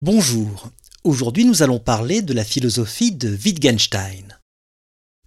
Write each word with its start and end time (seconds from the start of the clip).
Bonjour, 0.00 0.70
aujourd'hui 1.02 1.44
nous 1.44 1.64
allons 1.64 1.80
parler 1.80 2.22
de 2.22 2.32
la 2.32 2.44
philosophie 2.44 3.10
de 3.10 3.36
Wittgenstein. 3.44 4.38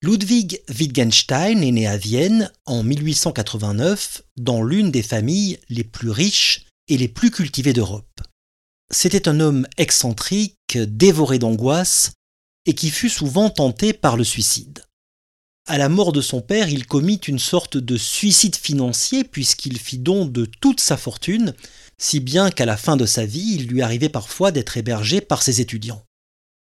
Ludwig 0.02 0.62
Wittgenstein 0.70 1.62
est 1.62 1.72
né 1.74 1.88
à 1.88 1.98
Vienne 1.98 2.50
en 2.66 2.82
1889 2.82 4.22
dans 4.38 4.64
l'une 4.64 4.90
des 4.90 5.04
familles 5.04 5.60
les 5.68 5.84
plus 5.84 6.10
riches 6.10 6.68
et 6.88 6.98
les 6.98 7.10
plus 7.10 7.32
cultivées 7.32 7.74
d'Europe. 7.74 8.22
C'était 8.90 9.28
un 9.28 9.42
homme 9.42 9.68
excentrique, 9.78 10.56
dévoré 10.78 11.38
d'angoisse, 11.38 12.14
et 12.66 12.74
qui 12.74 12.92
fut 12.92 13.10
souvent 13.10 13.50
tenté 13.50 13.92
par 13.92 14.16
le 14.16 14.24
suicide. 14.24 14.86
À 15.68 15.78
la 15.78 15.90
mort 15.90 16.14
de 16.14 16.22
son 16.22 16.40
père, 16.40 16.70
il 16.70 16.86
commit 16.88 17.20
une 17.28 17.40
sorte 17.40 17.76
de 17.76 17.98
suicide 17.98 18.56
financier 18.56 19.26
puisqu'il 19.26 19.78
fit 19.78 20.00
don 20.00 20.26
de 20.26 20.46
toute 20.46 20.80
sa 20.80 20.96
fortune 20.96 21.54
si 22.02 22.20
bien 22.20 22.50
qu'à 22.50 22.66
la 22.66 22.78
fin 22.78 22.98
de 22.98 23.06
sa 23.06 23.26
vie, 23.26 23.58
il 23.60 23.68
lui 23.68 23.84
arrivait 23.84 24.10
parfois 24.10 24.52
d'être 24.52 24.76
hébergé 24.76 25.22
par 25.22 25.44
ses 25.44 25.62
étudiants. 25.62 26.04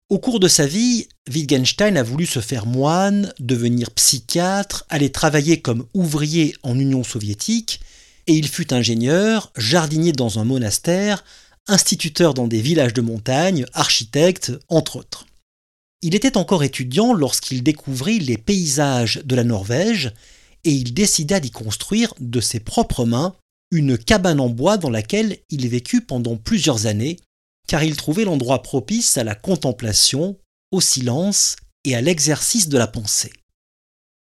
Au 0.09 0.19
cours 0.19 0.39
de 0.39 0.47
sa 0.47 0.65
vie, 0.65 1.09
Wittgenstein 1.29 1.97
a 1.97 2.03
voulu 2.03 2.25
se 2.25 2.39
faire 2.39 2.65
moine, 2.65 3.33
devenir 3.37 3.91
psychiatre, 3.91 4.85
aller 4.87 5.11
travailler 5.11 5.61
comme 5.61 5.85
ouvrier 5.93 6.55
en 6.63 6.79
Union 6.79 7.03
soviétique, 7.03 7.81
et 8.25 8.35
il 8.35 8.47
fut 8.47 8.73
ingénieur, 8.73 9.51
jardinier 9.57 10.13
dans 10.13 10.39
un 10.39 10.45
monastère, 10.45 11.25
instituteur 11.67 12.33
dans 12.33 12.47
des 12.47 12.61
villages 12.61 12.93
de 12.93 13.01
montagne, 13.01 13.65
architecte, 13.73 14.53
entre 14.69 14.95
autres. 14.95 15.27
Il 16.01 16.15
était 16.15 16.37
encore 16.37 16.63
étudiant 16.63 17.13
lorsqu'il 17.13 17.63
découvrit 17.63 18.19
les 18.19 18.37
paysages 18.37 19.21
de 19.25 19.35
la 19.35 19.43
Norvège, 19.43 20.13
et 20.63 20.71
il 20.71 20.93
décida 20.93 21.41
d'y 21.41 21.51
construire 21.51 22.13
de 22.21 22.39
ses 22.39 22.61
propres 22.61 23.03
mains 23.03 23.35
une 23.71 23.97
cabane 23.97 24.39
en 24.39 24.49
bois 24.49 24.77
dans 24.77 24.89
laquelle 24.89 25.39
il 25.49 25.67
vécut 25.67 26.01
pendant 26.01 26.37
plusieurs 26.37 26.85
années, 26.85 27.19
car 27.67 27.83
il 27.83 27.97
trouvait 27.97 28.25
l'endroit 28.25 28.63
propice 28.63 29.17
à 29.17 29.23
la 29.23 29.35
contemplation, 29.35 30.37
au 30.71 30.81
silence 30.81 31.55
et 31.83 31.95
à 31.95 32.01
l'exercice 32.01 32.69
de 32.69 32.77
la 32.77 32.87
pensée. 32.87 33.33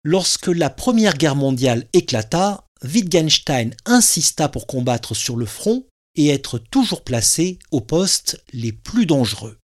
Lorsque 0.04 0.48
la 0.48 0.70
Première 0.70 1.16
Guerre 1.16 1.36
mondiale 1.36 1.88
éclata, 1.92 2.66
Wittgenstein 2.84 3.74
insista 3.84 4.48
pour 4.48 4.66
combattre 4.66 5.14
sur 5.14 5.36
le 5.36 5.46
front 5.46 5.86
et 6.14 6.28
être 6.28 6.58
toujours 6.58 7.04
placé 7.04 7.58
aux 7.70 7.80
postes 7.80 8.42
les 8.52 8.72
plus 8.72 9.06
dangereux. 9.06 9.58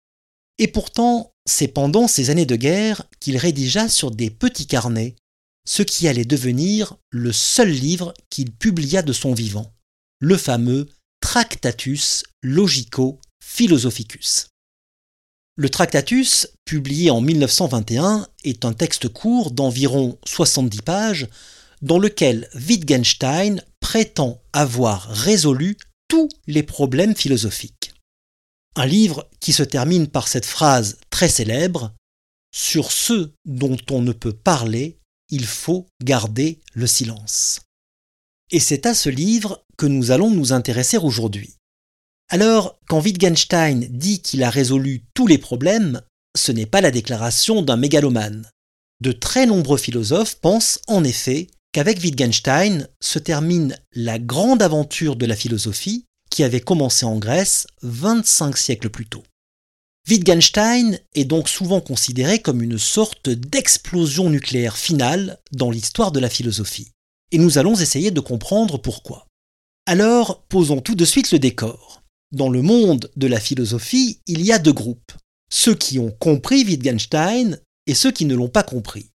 Et 0.58 0.68
pourtant, 0.68 1.32
c'est 1.46 1.68
pendant 1.68 2.06
ces 2.06 2.30
années 2.30 2.46
de 2.46 2.56
guerre 2.56 3.04
qu'il 3.18 3.36
rédigea 3.36 3.88
sur 3.88 4.10
des 4.10 4.30
petits 4.30 4.66
carnets 4.66 5.16
ce 5.66 5.82
qui 5.82 6.08
allait 6.08 6.24
devenir 6.24 6.96
le 7.10 7.32
seul 7.32 7.70
livre 7.70 8.14
qu'il 8.30 8.52
publia 8.52 9.02
de 9.02 9.12
son 9.12 9.34
vivant, 9.34 9.72
le 10.20 10.36
fameux 10.36 10.88
Tractatus 11.20 12.24
Logico 12.42 13.20
Philosophicus. 13.42 14.48
Le 15.56 15.68
Tractatus, 15.68 16.48
publié 16.64 17.10
en 17.10 17.20
1921, 17.20 18.26
est 18.44 18.64
un 18.64 18.72
texte 18.72 19.08
court 19.08 19.50
d'environ 19.50 20.18
70 20.24 20.82
pages 20.82 21.28
dans 21.82 21.98
lequel 21.98 22.48
Wittgenstein 22.54 23.62
prétend 23.80 24.40
avoir 24.52 25.08
résolu 25.08 25.76
tous 26.08 26.28
les 26.46 26.62
problèmes 26.62 27.14
philosophiques. 27.14 27.92
Un 28.76 28.86
livre 28.86 29.28
qui 29.40 29.52
se 29.52 29.62
termine 29.62 30.06
par 30.06 30.28
cette 30.28 30.46
phrase 30.46 30.98
très 31.10 31.28
célèbre 31.28 31.92
Sur 32.54 32.92
ceux 32.92 33.34
dont 33.44 33.76
on 33.90 34.02
ne 34.02 34.12
peut 34.12 34.32
parler, 34.32 34.99
il 35.30 35.46
faut 35.46 35.86
garder 36.02 36.60
le 36.74 36.86
silence. 36.86 37.60
Et 38.50 38.60
c'est 38.60 38.86
à 38.86 38.94
ce 38.94 39.08
livre 39.08 39.64
que 39.76 39.86
nous 39.86 40.10
allons 40.10 40.30
nous 40.30 40.52
intéresser 40.52 40.98
aujourd'hui. 40.98 41.54
Alors, 42.28 42.78
quand 42.88 43.00
Wittgenstein 43.00 43.86
dit 43.90 44.20
qu'il 44.20 44.42
a 44.42 44.50
résolu 44.50 45.04
tous 45.14 45.26
les 45.26 45.38
problèmes, 45.38 46.00
ce 46.36 46.52
n'est 46.52 46.66
pas 46.66 46.80
la 46.80 46.90
déclaration 46.90 47.62
d'un 47.62 47.76
mégalomane. 47.76 48.48
De 49.00 49.12
très 49.12 49.46
nombreux 49.46 49.78
philosophes 49.78 50.36
pensent 50.36 50.80
en 50.86 51.02
effet 51.02 51.48
qu'avec 51.72 52.00
Wittgenstein 52.00 52.88
se 53.00 53.18
termine 53.18 53.76
la 53.92 54.18
grande 54.18 54.62
aventure 54.62 55.16
de 55.16 55.26
la 55.26 55.36
philosophie 55.36 56.04
qui 56.30 56.44
avait 56.44 56.60
commencé 56.60 57.04
en 57.04 57.18
Grèce 57.18 57.66
25 57.82 58.56
siècles 58.56 58.90
plus 58.90 59.06
tôt. 59.06 59.24
Wittgenstein 60.08 60.98
est 61.14 61.24
donc 61.24 61.48
souvent 61.48 61.80
considéré 61.80 62.40
comme 62.40 62.62
une 62.62 62.78
sorte 62.78 63.28
d'explosion 63.28 64.30
nucléaire 64.30 64.76
finale 64.76 65.38
dans 65.52 65.70
l'histoire 65.70 66.12
de 66.12 66.20
la 66.20 66.30
philosophie. 66.30 66.90
Et 67.32 67.38
nous 67.38 67.58
allons 67.58 67.78
essayer 67.78 68.10
de 68.10 68.20
comprendre 68.20 68.78
pourquoi. 68.78 69.26
Alors, 69.86 70.44
posons 70.48 70.80
tout 70.80 70.94
de 70.94 71.04
suite 71.04 71.32
le 71.32 71.38
décor. 71.38 72.02
Dans 72.32 72.48
le 72.48 72.62
monde 72.62 73.10
de 73.16 73.26
la 73.26 73.40
philosophie, 73.40 74.20
il 74.26 74.42
y 74.42 74.52
a 74.52 74.58
deux 74.58 74.72
groupes. 74.72 75.12
Ceux 75.52 75.74
qui 75.74 75.98
ont 75.98 76.12
compris 76.12 76.64
Wittgenstein 76.64 77.60
et 77.86 77.94
ceux 77.94 78.12
qui 78.12 78.24
ne 78.24 78.34
l'ont 78.34 78.48
pas 78.48 78.62
compris. 78.62 79.10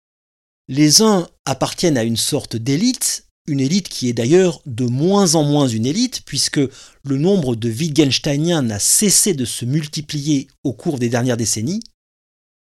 Les 0.68 1.02
uns 1.02 1.28
appartiennent 1.46 1.98
à 1.98 2.04
une 2.04 2.18
sorte 2.18 2.56
d'élite 2.56 3.28
une 3.48 3.60
élite 3.60 3.90
qui 3.90 4.08
est 4.08 4.14
d'ailleurs 4.14 4.62
de 4.66 4.86
moins 4.86 5.36
en 5.36 5.44
moins 5.44 5.68
une 5.68 5.86
élite, 5.86 6.22
puisque 6.26 6.60
le 6.60 7.18
nombre 7.18 7.56
de 7.56 7.70
Wittgensteiniens 7.70 8.62
n'a 8.62 8.80
cessé 8.80 9.34
de 9.34 9.46
se 9.46 9.66
multiplier 9.66 10.48
au 10.64 10.74
cours 10.74 11.00
des 11.00 11.10
dernières 11.10 11.38
décennies. 11.38 11.82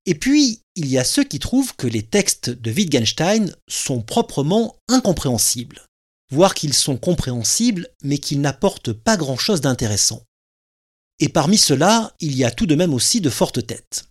Et 0.05 0.15
puis, 0.15 0.59
il 0.75 0.87
y 0.87 0.97
a 0.97 1.03
ceux 1.03 1.23
qui 1.23 1.39
trouvent 1.39 1.75
que 1.75 1.87
les 1.87 2.03
textes 2.03 2.49
de 2.49 2.71
Wittgenstein 2.71 3.55
sont 3.69 4.01
proprement 4.01 4.75
incompréhensibles, 4.89 5.85
voire 6.31 6.53
qu'ils 6.53 6.73
sont 6.73 6.97
compréhensibles, 6.97 7.87
mais 8.03 8.17
qu'ils 8.17 8.41
n'apportent 8.41 8.93
pas 8.93 9.15
grand-chose 9.15 9.61
d'intéressant. 9.61 10.23
Et 11.19 11.29
parmi 11.29 11.57
ceux-là, 11.57 12.13
il 12.19 12.35
y 12.35 12.43
a 12.43 12.51
tout 12.51 12.65
de 12.65 12.75
même 12.75 12.93
aussi 12.93 13.21
de 13.21 13.29
fortes 13.29 13.65
têtes. 13.65 14.05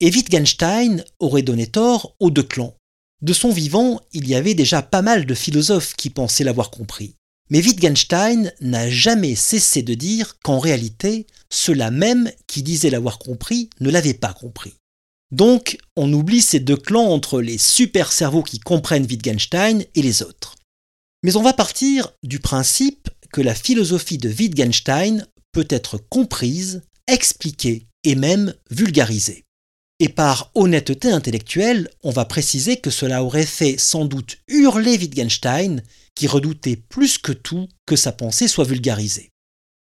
Et 0.00 0.10
Wittgenstein 0.10 1.04
aurait 1.18 1.42
donné 1.42 1.66
tort 1.66 2.14
aux 2.20 2.30
deux 2.30 2.42
clans, 2.42 2.76
de 3.22 3.32
son 3.32 3.50
vivant, 3.50 4.00
il 4.12 4.28
y 4.28 4.34
avait 4.34 4.54
déjà 4.54 4.82
pas 4.82 5.02
mal 5.02 5.26
de 5.26 5.34
philosophes 5.34 5.94
qui 5.94 6.10
pensaient 6.10 6.44
l'avoir 6.44 6.70
compris. 6.70 7.14
Mais 7.48 7.62
Wittgenstein 7.62 8.52
n'a 8.60 8.90
jamais 8.90 9.36
cessé 9.36 9.82
de 9.82 9.94
dire 9.94 10.36
qu'en 10.42 10.58
réalité, 10.58 11.26
ceux-là 11.50 11.90
même 11.90 12.30
qui 12.46 12.62
disaient 12.62 12.90
l'avoir 12.90 13.18
compris 13.18 13.70
ne 13.80 13.90
l'avaient 13.90 14.14
pas 14.14 14.32
compris. 14.32 14.74
Donc, 15.30 15.78
on 15.96 16.12
oublie 16.12 16.42
ces 16.42 16.60
deux 16.60 16.76
clans 16.76 17.06
entre 17.06 17.40
les 17.40 17.58
super 17.58 18.12
cerveaux 18.12 18.42
qui 18.42 18.60
comprennent 18.60 19.06
Wittgenstein 19.06 19.84
et 19.94 20.02
les 20.02 20.22
autres. 20.22 20.56
Mais 21.22 21.36
on 21.36 21.42
va 21.42 21.52
partir 21.52 22.12
du 22.22 22.38
principe 22.38 23.08
que 23.32 23.40
la 23.40 23.54
philosophie 23.54 24.18
de 24.18 24.28
Wittgenstein 24.28 25.26
peut 25.52 25.66
être 25.70 25.98
comprise, 25.98 26.82
expliquée 27.08 27.86
et 28.04 28.14
même 28.14 28.54
vulgarisée. 28.70 29.45
Et 29.98 30.10
par 30.10 30.50
honnêteté 30.54 31.10
intellectuelle, 31.10 31.88
on 32.02 32.10
va 32.10 32.26
préciser 32.26 32.76
que 32.76 32.90
cela 32.90 33.24
aurait 33.24 33.46
fait 33.46 33.78
sans 33.78 34.04
doute 34.04 34.38
hurler 34.46 34.98
Wittgenstein, 34.98 35.82
qui 36.14 36.26
redoutait 36.26 36.76
plus 36.76 37.16
que 37.18 37.32
tout 37.32 37.68
que 37.86 37.96
sa 37.96 38.12
pensée 38.12 38.48
soit 38.48 38.64
vulgarisée. 38.64 39.30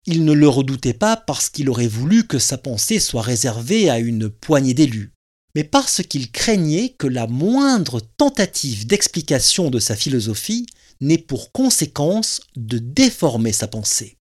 Il 0.06 0.26
ne 0.26 0.34
le 0.34 0.50
redoutait 0.50 0.94
pas 0.94 1.16
parce 1.16 1.50
qu'il 1.50 1.70
aurait 1.70 1.88
voulu 1.88 2.28
que 2.28 2.40
sa 2.40 2.58
pensée 2.58 3.00
soit 3.00 3.22
réservée 3.22 3.90
à 3.90 4.00
une 4.00 4.30
poignée 4.30 4.74
d'élus, 4.74 5.14
mais 5.56 5.64
parce 5.64 6.02
qu'il 6.02 6.32
craignait 6.32 6.90
que 6.90 7.08
la 7.08 7.28
moindre 7.28 8.02
tentative 8.18 8.86
d'explication 8.86 9.70
de 9.70 9.80
sa 9.80 9.96
philosophie 9.96 10.66
n'ait 11.00 11.18
pour 11.18 11.54
conséquence 11.54 12.42
de 12.58 12.78
déformer 12.78 13.54
sa 13.54 13.68
pensée. 13.68 14.18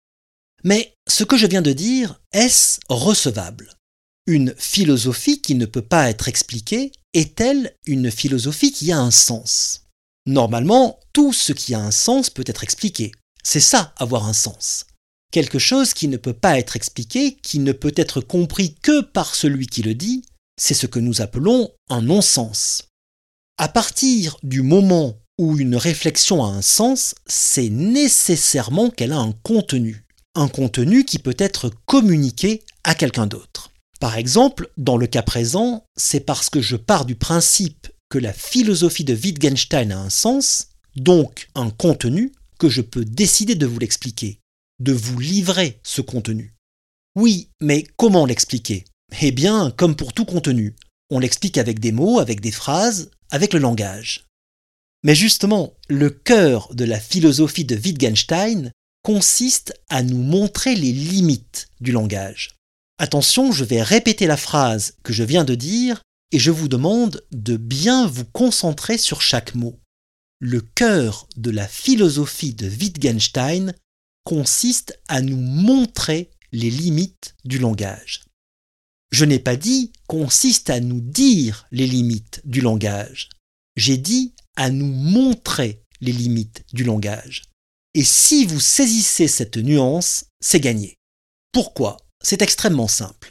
Mais 0.65 0.95
ce 1.09 1.23
que 1.23 1.37
je 1.37 1.47
viens 1.47 1.63
de 1.63 1.73
dire, 1.73 2.21
est-ce 2.33 2.81
recevable? 2.89 3.78
Une 4.29 4.55
philosophie 4.59 5.41
qui 5.41 5.55
ne 5.55 5.65
peut 5.65 5.83
pas 5.83 6.11
être 6.11 6.29
expliquée 6.29 6.93
est-elle 7.15 7.75
une 7.87 8.11
philosophie 8.11 8.73
qui 8.73 8.93
a 8.93 8.99
un 8.99 9.11
sens? 9.11 9.87
Normalement, 10.27 11.01
tout 11.15 11.33
ce 11.33 11.55
qui 11.55 11.75
a 11.75 11.81
un 11.81 11.91
sens 11.91 12.29
peut 12.29 12.45
être 12.47 12.63
expliqué. 12.63 13.11
C'est 13.43 13.59
ça, 13.59 13.95
avoir 13.97 14.29
un 14.29 14.35
sens. 14.35 14.85
Quelque 15.33 15.59
chose 15.59 15.95
qui 15.95 16.09
ne 16.09 16.19
peut 16.19 16.35
pas 16.35 16.59
être 16.59 16.77
expliqué, 16.77 17.39
qui 17.43 17.59
ne 17.59 17.73
peut 17.73 17.95
être 17.97 18.21
compris 18.21 18.75
que 18.83 19.01
par 19.01 19.35
celui 19.35 19.67
qui 19.67 19.81
le 19.81 19.95
dit, 19.95 20.23
c'est 20.61 20.75
ce 20.75 20.87
que 20.87 20.99
nous 20.99 21.23
appelons 21.23 21.71
un 21.89 22.03
non-sens. 22.03 22.83
À 23.57 23.69
partir 23.69 24.37
du 24.43 24.61
moment 24.61 25.17
où 25.39 25.57
une 25.57 25.77
réflexion 25.77 26.45
a 26.45 26.49
un 26.49 26.63
sens, 26.63 27.15
c'est 27.27 27.71
nécessairement 27.71 28.91
qu'elle 28.91 29.13
a 29.13 29.19
un 29.19 29.33
contenu. 29.43 30.05
Un 30.35 30.49
contenu 30.49 31.07
qui 31.07 31.19
peut 31.19 31.37
être 31.39 31.71
communiqué 31.87 32.63
à 32.85 32.95
quelqu'un 32.95 33.27
d'autre. 33.27 33.58
Par 33.99 34.17
exemple, 34.17 34.71
dans 34.77 34.97
le 34.97 35.07
cas 35.07 35.23
présent, 35.23 35.85
c'est 35.97 36.21
parce 36.21 36.51
que 36.51 36.61
je 36.61 36.77
pars 36.77 37.05
du 37.05 37.17
principe 37.17 37.89
que 38.09 38.19
la 38.19 38.33
philosophie 38.33 39.05
de 39.05 39.15
Wittgenstein 39.15 39.93
a 39.93 39.99
un 39.99 40.11
sens, 40.11 40.69
donc 40.97 41.49
un 41.55 41.71
contenu, 41.71 42.33
que 42.59 42.69
je 42.69 42.81
peux 42.81 43.05
décider 43.05 43.55
de 43.55 43.67
vous 43.67 43.79
l'expliquer, 43.79 44.41
de 44.81 44.93
vous 44.93 45.19
livrer 45.19 45.81
ce 45.83 46.01
contenu. 46.01 46.55
Oui, 47.17 47.51
mais 47.61 47.87
comment 47.97 48.27
l'expliquer? 48.27 48.85
Eh 49.21 49.33
bien, 49.33 49.73
comme 49.77 49.97
pour 49.97 50.13
tout 50.13 50.25
contenu, 50.25 50.75
on 51.11 51.19
l'explique 51.19 51.59
avec 51.59 51.81
des 51.81 51.93
mots, 51.93 52.19
avec 52.19 52.41
des 52.41 52.53
phrases, 52.53 53.11
avec 53.31 53.53
le 53.53 53.61
langage. 53.61 54.27
Mais 55.05 55.15
justement, 55.15 55.75
le 55.89 56.11
cœur 56.11 56.75
de 56.75 56.85
la 56.85 57.01
philosophie 57.01 57.65
de 57.65 57.77
Wittgenstein 57.77 58.73
consiste 59.03 59.75
à 59.89 60.03
nous 60.03 60.23
montrer 60.23 60.75
les 60.75 60.93
limites 60.93 61.69
du 61.81 61.93
langage. 61.93 62.58
Attention, 62.99 63.53
je 63.53 63.65
vais 63.65 63.81
répéter 63.81 64.27
la 64.27 64.37
phrase 64.37 64.95
que 65.05 65.13
je 65.13 65.23
viens 65.23 65.45
de 65.45 65.55
dire 65.55 66.03
et 66.33 66.41
je 66.41 66.51
vous 66.51 66.69
demande 66.69 67.25
de 67.31 67.57
bien 67.57 68.07
vous 68.09 68.25
concentrer 68.25 68.99
sur 68.99 69.23
chaque 69.23 69.55
mot. 69.55 69.79
Le 70.41 70.61
cœur 70.61 71.29
de 71.37 71.51
la 71.51 71.69
philosophie 71.69 72.55
de 72.55 72.69
Wittgenstein 72.69 73.73
consiste 74.25 74.99
à 75.07 75.23
nous 75.23 75.37
montrer 75.37 76.31
les 76.53 76.71
limites 76.71 77.37
du 77.45 77.59
langage. 77.59 78.25
Je 79.11 79.25
n'ai 79.25 79.39
pas 79.39 79.57
dit 79.57 79.93
consiste 80.07 80.69
à 80.69 80.81
nous 80.81 81.01
dire 81.01 81.67
les 81.71 81.87
limites 81.87 82.43
du 82.45 82.61
langage. 82.61 83.31
J'ai 83.77 83.97
dit 83.97 84.35
à 84.57 84.71
nous 84.71 84.93
montrer 84.93 85.85
les 86.01 86.13
limites 86.13 86.65
du 86.73 86.83
langage. 86.83 87.45
Et 87.95 88.05
si 88.05 88.45
vous 88.45 88.61
saisissez 88.61 89.29
cette 89.29 89.57
nuance, 89.57 90.25
c'est 90.41 90.61
gagné. 90.61 90.97
Pourquoi? 91.53 91.97
C'est 92.23 92.43
extrêmement 92.43 92.89
simple. 92.89 93.31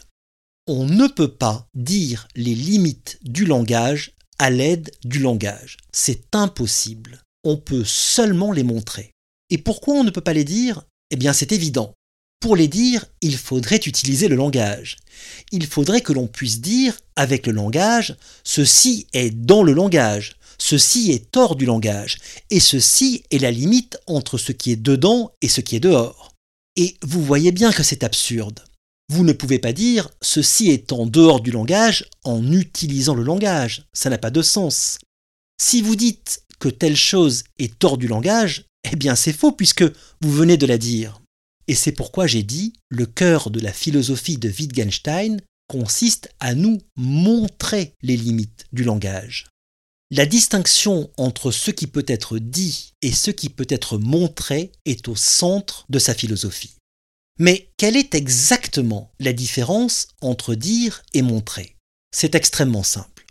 On 0.68 0.86
ne 0.86 1.08
peut 1.08 1.32
pas 1.32 1.68
dire 1.76 2.28
les 2.36 2.56
limites 2.56 3.20
du 3.22 3.46
langage 3.46 4.14
à 4.40 4.50
l'aide 4.50 4.92
du 5.04 5.20
langage. 5.20 5.78
C'est 5.92 6.36
impossible. 6.36 7.22
On 7.44 7.58
peut 7.58 7.86
seulement 7.86 8.52
les 8.52 8.64
montrer. 8.64 9.12
Et 9.50 9.58
pourquoi 9.58 9.96
on 9.96 10.04
ne 10.04 10.10
peut 10.10 10.22
pas 10.22 10.34
les 10.34 10.44
dire? 10.44 10.84
Eh 11.12 11.16
bien 11.16 11.34
c'est 11.34 11.52
évident. 11.52 11.94
Pour 12.40 12.56
les 12.56 12.68
dire, 12.68 13.06
il 13.22 13.38
faudrait 13.38 13.78
utiliser 13.78 14.28
le 14.28 14.36
langage. 14.36 14.98
Il 15.52 15.66
faudrait 15.66 16.02
que 16.02 16.14
l'on 16.14 16.28
puisse 16.28 16.62
dire, 16.62 16.96
avec 17.16 17.48
le 17.48 17.54
langage, 17.54 18.16
ceci 18.44 19.08
est 19.14 19.32
dans 19.32 19.64
le 19.64 19.74
langage, 19.74 20.36
ceci 20.60 21.12
est 21.12 21.36
hors 21.36 21.56
du 21.56 21.66
langage, 21.66 22.20
et 22.52 22.60
ceci 22.60 23.24
est 23.32 23.40
la 23.40 23.50
limite 23.50 23.98
entre 24.06 24.38
ce 24.38 24.52
qui 24.52 24.72
est 24.72 24.76
dedans 24.76 25.32
et 25.42 25.48
ce 25.48 25.62
qui 25.62 25.76
est 25.76 25.80
dehors. 25.80 26.36
Et 26.76 26.96
vous 27.02 27.24
voyez 27.24 27.52
bien 27.52 27.72
que 27.72 27.82
c'est 27.82 28.04
absurde. 28.04 28.60
Vous 29.10 29.24
ne 29.24 29.32
pouvez 29.32 29.60
pas 29.60 29.72
dire 29.72 30.10
ceci 30.22 30.70
est 30.70 30.92
en 30.92 31.06
dehors 31.06 31.40
du 31.40 31.52
langage 31.52 32.06
en 32.24 32.52
utilisant 32.52 33.16
le 33.16 33.24
langage. 33.24 33.88
Ça 33.94 34.10
n'a 34.10 34.18
pas 34.18 34.32
de 34.32 34.42
sens. 34.42 35.00
Si 35.62 35.82
vous 35.82 35.96
dites 35.96 36.44
que 36.60 36.68
telle 36.68 36.98
chose 36.98 37.44
est 37.58 37.84
hors 37.84 37.98
du 37.98 38.08
langage, 38.08 38.66
eh 38.92 38.96
bien 38.96 39.16
c'est 39.16 39.34
faux 39.34 39.54
puisque 39.54 39.86
vous 40.22 40.32
venez 40.32 40.58
de 40.58 40.66
la 40.66 40.78
dire. 40.78 41.22
Et 41.68 41.76
c'est 41.76 41.92
pourquoi 41.92 42.28
j'ai 42.28 42.44
dit, 42.44 42.74
le 42.90 43.06
cœur 43.06 43.50
de 43.50 43.60
la 43.60 43.74
philosophie 43.74 44.38
de 44.38 44.50
Wittgenstein 44.50 45.42
consiste 45.68 46.30
à 46.40 46.54
nous 46.54 46.80
montrer 46.96 47.94
les 48.02 48.18
limites 48.18 48.66
du 48.72 48.84
langage. 48.84 49.48
La 50.10 50.26
distinction 50.26 51.12
entre 51.18 51.52
ce 51.52 51.72
qui 51.72 51.88
peut 51.88 52.06
être 52.08 52.40
dit 52.40 52.94
et 53.02 53.12
ce 53.12 53.32
qui 53.32 53.50
peut 53.50 53.68
être 53.70 53.98
montré 53.98 54.72
est 54.86 55.10
au 55.10 55.18
centre 55.18 55.86
de 55.90 56.00
sa 56.00 56.14
philosophie. 56.14 56.77
Mais 57.40 57.70
quelle 57.78 57.98
est 57.98 58.16
exactement 58.16 59.12
la 59.20 59.34
différence 59.34 60.08
entre 60.22 60.56
dire 60.56 61.04
et 61.14 61.22
montrer? 61.22 61.76
C'est 62.12 62.36
extrêmement 62.36 62.84
simple. 62.84 63.26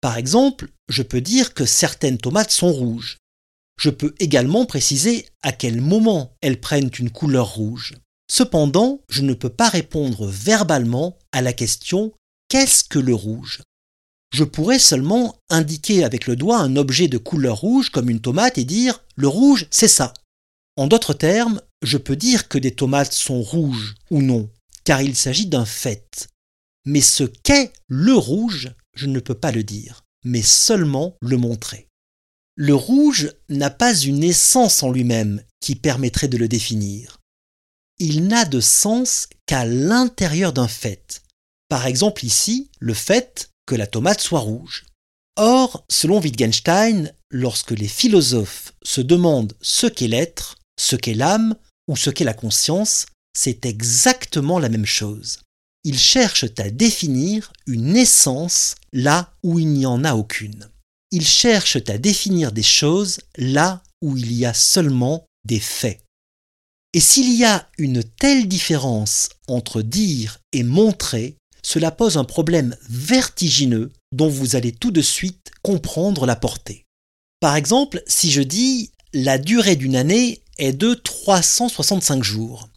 Par 0.00 0.16
exemple, 0.16 0.68
je 0.88 1.02
peux 1.02 1.20
dire 1.20 1.54
que 1.54 1.66
certaines 1.66 2.18
tomates 2.18 2.50
sont 2.50 2.72
rouges 2.72 3.18
je 3.82 3.90
peux 3.90 4.14
également 4.20 4.64
préciser 4.64 5.26
à 5.42 5.50
quel 5.50 5.80
moment 5.80 6.36
elles 6.40 6.60
prennent 6.60 6.90
une 7.00 7.10
couleur 7.10 7.54
rouge. 7.54 7.94
Cependant, 8.30 9.00
je 9.08 9.22
ne 9.22 9.34
peux 9.34 9.50
pas 9.50 9.68
répondre 9.68 10.26
verbalement 10.26 11.18
à 11.32 11.42
la 11.42 11.52
question 11.52 12.12
Qu'est-ce 12.48 12.84
que 12.84 13.00
le 13.00 13.14
rouge? 13.14 13.62
Je 14.32 14.44
pourrais 14.44 14.78
seulement 14.78 15.34
indiquer 15.50 16.04
avec 16.04 16.28
le 16.28 16.36
doigt 16.36 16.58
un 16.58 16.76
objet 16.76 17.08
de 17.08 17.18
couleur 17.18 17.56
rouge 17.56 17.90
comme 17.90 18.08
une 18.08 18.20
tomate 18.20 18.56
et 18.56 18.64
dire 18.64 19.02
Le 19.16 19.26
rouge, 19.26 19.66
c'est 19.70 19.88
ça. 19.88 20.14
En 20.76 20.86
d'autres 20.86 21.14
termes, 21.14 21.60
je 21.82 21.98
peux 21.98 22.16
dire 22.16 22.48
que 22.48 22.58
des 22.58 22.74
tomates 22.74 23.12
sont 23.12 23.42
rouges 23.42 23.94
ou 24.10 24.22
non, 24.22 24.50
car 24.84 25.02
il 25.02 25.16
s'agit 25.16 25.46
d'un 25.46 25.64
fait. 25.64 26.28
Mais 26.84 27.00
ce 27.00 27.24
qu'est 27.24 27.72
le 27.88 28.14
rouge, 28.14 28.72
je 28.94 29.06
ne 29.06 29.20
peux 29.20 29.34
pas 29.34 29.52
le 29.52 29.64
dire, 29.64 30.04
mais 30.24 30.42
seulement 30.42 31.16
le 31.20 31.36
montrer. 31.36 31.88
Le 32.56 32.74
rouge 32.74 33.32
n'a 33.48 33.70
pas 33.70 33.96
une 33.96 34.22
essence 34.22 34.82
en 34.82 34.90
lui-même 34.90 35.42
qui 35.60 35.74
permettrait 35.74 36.28
de 36.28 36.36
le 36.36 36.48
définir. 36.48 37.18
Il 37.98 38.26
n'a 38.26 38.44
de 38.44 38.60
sens 38.60 39.28
qu'à 39.46 39.64
l'intérieur 39.64 40.52
d'un 40.52 40.68
fait. 40.68 41.22
Par 41.68 41.86
exemple 41.86 42.24
ici, 42.24 42.70
le 42.78 42.94
fait 42.94 43.50
que 43.66 43.74
la 43.74 43.86
tomate 43.86 44.20
soit 44.20 44.40
rouge. 44.40 44.84
Or, 45.36 45.84
selon 45.88 46.20
Wittgenstein, 46.20 47.14
lorsque 47.30 47.70
les 47.70 47.88
philosophes 47.88 48.74
se 48.82 49.00
demandent 49.00 49.54
ce 49.62 49.86
qu'est 49.86 50.08
l'être, 50.08 50.58
ce 50.78 50.96
qu'est 50.96 51.14
l'âme 51.14 51.56
ou 51.88 51.96
ce 51.96 52.10
qu'est 52.10 52.24
la 52.24 52.34
conscience, 52.34 53.06
c'est 53.36 53.66
exactement 53.66 54.58
la 54.58 54.68
même 54.68 54.86
chose. 54.86 55.40
Ils 55.84 55.98
cherchent 55.98 56.46
à 56.58 56.70
définir 56.70 57.52
une 57.66 57.96
essence 57.96 58.76
là 58.92 59.32
où 59.42 59.58
il 59.58 59.68
n'y 59.68 59.86
en 59.86 60.04
a 60.04 60.14
aucune 60.14 60.68
ils 61.12 61.26
cherchent 61.26 61.76
à 61.88 61.98
définir 61.98 62.50
des 62.50 62.62
choses 62.62 63.20
là 63.36 63.82
où 64.00 64.16
il 64.16 64.32
y 64.32 64.46
a 64.46 64.54
seulement 64.54 65.26
des 65.44 65.60
faits. 65.60 66.00
Et 66.94 67.00
s'il 67.00 67.32
y 67.34 67.44
a 67.44 67.68
une 67.78 68.02
telle 68.02 68.48
différence 68.48 69.28
entre 69.46 69.82
dire 69.82 70.40
et 70.52 70.62
montrer, 70.62 71.36
cela 71.62 71.90
pose 71.90 72.16
un 72.16 72.24
problème 72.24 72.76
vertigineux 72.88 73.92
dont 74.12 74.28
vous 74.28 74.56
allez 74.56 74.72
tout 74.72 74.90
de 74.90 75.00
suite 75.00 75.52
comprendre 75.62 76.26
la 76.26 76.36
portée. 76.36 76.84
Par 77.40 77.56
exemple, 77.56 78.02
si 78.06 78.30
je 78.30 78.42
dis 78.42 78.90
la 79.12 79.38
durée 79.38 79.76
d'une 79.76 79.96
année 79.96 80.41
est 80.58 80.72
de 80.72 80.94
365 80.94 82.22
jours. 82.22 82.68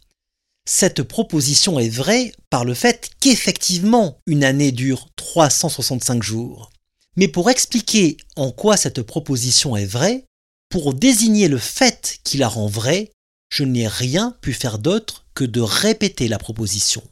Cette 0.68 1.04
proposition 1.04 1.80
est 1.80 1.89
vraie 1.89 2.31
par 2.50 2.66
le 2.66 2.74
fait 2.74 3.12
qu'effectivement 3.19 4.18
une 4.25 4.44
année 4.44 4.72
dure 4.72 5.10
365 5.16 6.24
jours. 6.24 6.72
Mais 7.18 7.27
pour 7.27 7.50
expliquer 7.50 8.18
en 8.36 8.51
quoi 8.51 8.75
cette 8.75 9.01
proposition 9.01 9.75
est 9.77 9.86
vraie, 9.86 10.25
pour 10.69 10.94
désigner 10.94 11.48
le 11.48 11.60
fait 11.60 12.18
qui 12.24 12.38
la 12.38 12.48
rend 12.48 12.68
vraie, 12.68 13.12
je 13.50 13.63
n'ai 13.63 13.88
rien 13.88 14.36
pu 14.42 14.54
faire 14.54 14.80
d'autre 14.80 15.25
que 15.36 15.45
de 15.45 15.62
répéter 15.62 16.27
la 16.27 16.39
proposition. 16.39 17.04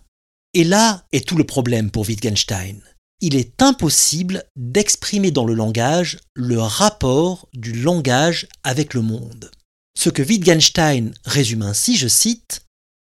Et 0.53 0.63
là 0.63 1.05
est 1.11 1.27
tout 1.27 1.37
le 1.37 1.45
problème 1.45 1.91
pour 1.91 2.07
Wittgenstein. 2.07 2.81
Il 3.21 3.35
est 3.35 3.61
impossible 3.61 4.43
d'exprimer 4.55 5.31
dans 5.31 5.45
le 5.45 5.53
langage 5.53 6.19
le 6.33 6.59
rapport 6.59 7.47
du 7.53 7.73
langage 7.73 8.47
avec 8.63 8.93
le 8.93 9.01
monde. 9.01 9.49
Ce 9.97 10.09
que 10.09 10.21
Wittgenstein 10.21 11.13
résume 11.25 11.61
ainsi, 11.61 11.97
je 11.97 12.07
cite, 12.07 12.65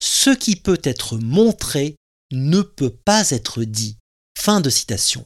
Ce 0.02 0.30
qui 0.30 0.56
peut 0.56 0.80
être 0.84 1.18
montré 1.18 1.96
ne 2.32 2.62
peut 2.62 2.96
pas 3.06 3.32
être 3.32 3.64
dit. 3.64 3.98
Fin 4.38 4.62
de 4.62 4.70
citation. 4.70 5.26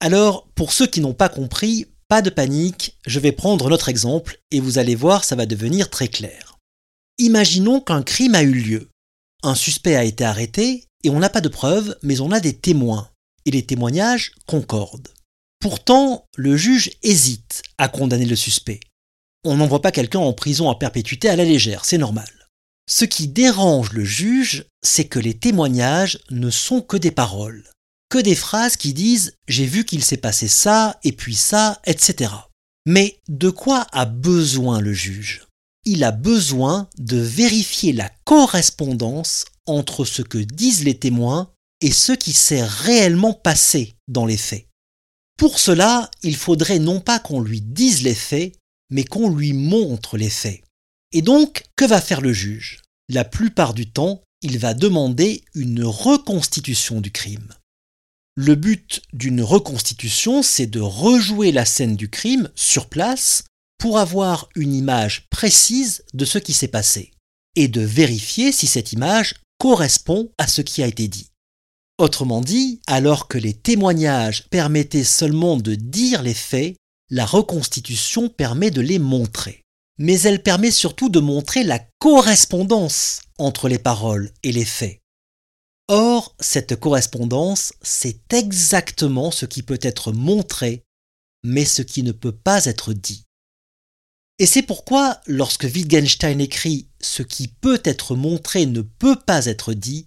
Alors, 0.00 0.48
pour 0.54 0.72
ceux 0.72 0.86
qui 0.86 1.00
n'ont 1.00 1.14
pas 1.14 1.28
compris, 1.28 1.86
pas 2.08 2.22
de 2.22 2.30
panique, 2.30 2.96
je 3.06 3.20
vais 3.20 3.32
prendre 3.32 3.68
notre 3.68 3.88
exemple 3.88 4.40
et 4.50 4.60
vous 4.60 4.78
allez 4.78 4.94
voir, 4.94 5.24
ça 5.24 5.36
va 5.36 5.46
devenir 5.46 5.90
très 5.90 6.08
clair. 6.08 6.58
Imaginons 7.18 7.80
qu'un 7.80 8.02
crime 8.02 8.34
a 8.34 8.42
eu 8.42 8.52
lieu. 8.52 8.88
Un 9.42 9.54
suspect 9.54 9.94
a 9.94 10.04
été 10.04 10.24
arrêté 10.24 10.86
et 11.04 11.10
on 11.10 11.18
n'a 11.18 11.28
pas 11.28 11.40
de 11.40 11.48
preuves, 11.48 11.96
mais 12.02 12.20
on 12.20 12.32
a 12.32 12.40
des 12.40 12.56
témoins. 12.56 13.10
Et 13.44 13.50
les 13.50 13.64
témoignages 13.64 14.32
concordent. 14.46 15.08
Pourtant, 15.60 16.24
le 16.36 16.56
juge 16.56 16.90
hésite 17.02 17.62
à 17.78 17.88
condamner 17.88 18.26
le 18.26 18.36
suspect. 18.36 18.80
On 19.44 19.56
n'envoie 19.56 19.82
pas 19.82 19.92
quelqu'un 19.92 20.18
en 20.18 20.32
prison 20.32 20.70
à 20.70 20.78
perpétuité 20.78 21.28
à 21.28 21.36
la 21.36 21.44
légère, 21.44 21.84
c'est 21.84 21.98
normal. 21.98 22.28
Ce 22.88 23.04
qui 23.04 23.28
dérange 23.28 23.92
le 23.92 24.04
juge, 24.04 24.66
c'est 24.82 25.06
que 25.06 25.18
les 25.18 25.34
témoignages 25.34 26.18
ne 26.30 26.50
sont 26.50 26.80
que 26.82 26.96
des 26.96 27.12
paroles 27.12 27.64
que 28.10 28.18
des 28.18 28.34
phrases 28.34 28.76
qui 28.76 28.92
disent 28.92 29.36
j'ai 29.48 29.64
vu 29.64 29.86
qu'il 29.86 30.04
s'est 30.04 30.18
passé 30.18 30.48
ça, 30.48 30.98
et 31.04 31.12
puis 31.12 31.36
ça, 31.36 31.80
etc. 31.86 32.32
Mais 32.84 33.18
de 33.28 33.48
quoi 33.48 33.86
a 33.92 34.04
besoin 34.04 34.80
le 34.80 34.92
juge? 34.92 35.46
Il 35.86 36.04
a 36.04 36.10
besoin 36.10 36.88
de 36.98 37.16
vérifier 37.16 37.94
la 37.94 38.10
correspondance 38.24 39.46
entre 39.64 40.04
ce 40.04 40.20
que 40.20 40.38
disent 40.38 40.84
les 40.84 40.98
témoins 40.98 41.50
et 41.80 41.92
ce 41.92 42.12
qui 42.12 42.32
s'est 42.32 42.64
réellement 42.64 43.32
passé 43.32 43.94
dans 44.08 44.26
les 44.26 44.36
faits. 44.36 44.66
Pour 45.38 45.58
cela, 45.58 46.10
il 46.22 46.36
faudrait 46.36 46.80
non 46.80 47.00
pas 47.00 47.18
qu'on 47.18 47.40
lui 47.40 47.62
dise 47.62 48.02
les 48.02 48.14
faits, 48.14 48.52
mais 48.90 49.04
qu'on 49.04 49.34
lui 49.34 49.52
montre 49.52 50.16
les 50.16 50.30
faits. 50.30 50.62
Et 51.12 51.22
donc, 51.22 51.64
que 51.76 51.84
va 51.84 52.00
faire 52.00 52.20
le 52.20 52.32
juge? 52.32 52.82
La 53.08 53.24
plupart 53.24 53.74
du 53.74 53.90
temps, 53.90 54.22
il 54.42 54.58
va 54.58 54.74
demander 54.74 55.42
une 55.54 55.84
reconstitution 55.84 57.00
du 57.00 57.10
crime. 57.10 57.52
Le 58.36 58.54
but 58.54 59.02
d'une 59.12 59.42
reconstitution, 59.42 60.42
c'est 60.42 60.66
de 60.66 60.80
rejouer 60.80 61.52
la 61.52 61.64
scène 61.64 61.96
du 61.96 62.08
crime 62.08 62.48
sur 62.54 62.88
place 62.88 63.44
pour 63.78 63.98
avoir 63.98 64.48
une 64.54 64.74
image 64.74 65.26
précise 65.30 66.04
de 66.14 66.24
ce 66.24 66.38
qui 66.38 66.52
s'est 66.52 66.68
passé 66.68 67.10
et 67.56 67.68
de 67.68 67.80
vérifier 67.80 68.52
si 68.52 68.66
cette 68.66 68.92
image 68.92 69.34
correspond 69.58 70.30
à 70.38 70.46
ce 70.46 70.62
qui 70.62 70.82
a 70.82 70.86
été 70.86 71.08
dit. 71.08 71.28
Autrement 71.98 72.40
dit, 72.40 72.80
alors 72.86 73.28
que 73.28 73.36
les 73.36 73.52
témoignages 73.52 74.48
permettaient 74.48 75.04
seulement 75.04 75.56
de 75.56 75.74
dire 75.74 76.22
les 76.22 76.34
faits, 76.34 76.76
la 77.10 77.26
reconstitution 77.26 78.28
permet 78.28 78.70
de 78.70 78.80
les 78.80 78.98
montrer. 78.98 79.62
Mais 79.98 80.20
elle 80.22 80.42
permet 80.42 80.70
surtout 80.70 81.08
de 81.08 81.20
montrer 81.20 81.62
la 81.62 81.78
correspondance 81.98 83.22
entre 83.38 83.68
les 83.68 83.78
paroles 83.78 84.30
et 84.42 84.52
les 84.52 84.64
faits. 84.64 85.00
Or, 85.88 86.34
cette 86.38 86.76
correspondance, 86.76 87.72
c'est 87.82 88.32
exactement 88.32 89.30
ce 89.30 89.44
qui 89.44 89.62
peut 89.62 89.80
être 89.82 90.12
montré, 90.12 90.84
mais 91.42 91.64
ce 91.64 91.82
qui 91.82 92.02
ne 92.02 92.12
peut 92.12 92.36
pas 92.36 92.66
être 92.66 92.92
dit. 92.92 93.24
Et 94.38 94.46
c'est 94.46 94.62
pourquoi, 94.62 95.20
lorsque 95.26 95.64
Wittgenstein 95.64 96.40
écrit 96.40 96.88
Ce 97.00 97.22
qui 97.22 97.48
peut 97.48 97.82
être 97.84 98.14
montré 98.14 98.64
ne 98.64 98.80
peut 98.80 99.18
pas 99.18 99.46
être 99.46 99.74
dit, 99.74 100.06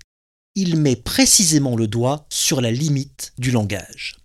il 0.56 0.78
met 0.78 0.96
précisément 0.96 1.76
le 1.76 1.88
doigt 1.88 2.26
sur 2.30 2.62
la 2.62 2.72
limite 2.72 3.34
du 3.38 3.52
langage. 3.52 4.16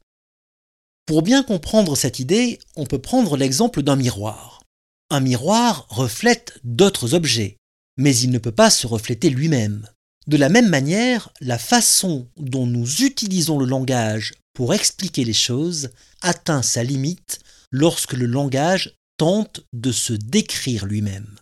Pour 1.09 1.23
bien 1.23 1.43
comprendre 1.43 1.97
cette 1.97 2.19
idée, 2.19 2.59
on 2.77 2.85
peut 2.85 3.01
prendre 3.01 3.39
l'exemple 3.39 3.83
d'un 3.83 3.97
miroir. 3.97 4.63
Un 5.09 5.21
miroir 5.21 5.87
reflète 5.89 6.61
d'autres 6.65 7.15
objets, 7.15 7.57
mais 7.97 8.15
il 8.15 8.31
ne 8.31 8.37
peut 8.37 8.53
pas 8.53 8.69
se 8.69 8.87
refléter 8.87 9.31
lui-même. 9.31 9.89
De 10.27 10.37
la 10.37 10.51
même 10.51 10.69
manière, 10.69 11.33
la 11.41 11.57
façon 11.57 12.29
dont 12.37 12.67
nous 12.67 13.01
utilisons 13.01 13.59
le 13.59 13.65
langage 13.65 14.35
pour 14.53 14.75
expliquer 14.75 15.25
les 15.25 15.33
choses 15.33 15.89
atteint 16.21 16.61
sa 16.61 16.85
limite 16.85 17.39
lorsque 17.71 18.13
le 18.13 18.27
langage 18.27 18.95
tente 19.17 19.63
de 19.73 19.93
se 19.93 20.13
décrire 20.13 20.85
lui-même. 20.85 21.39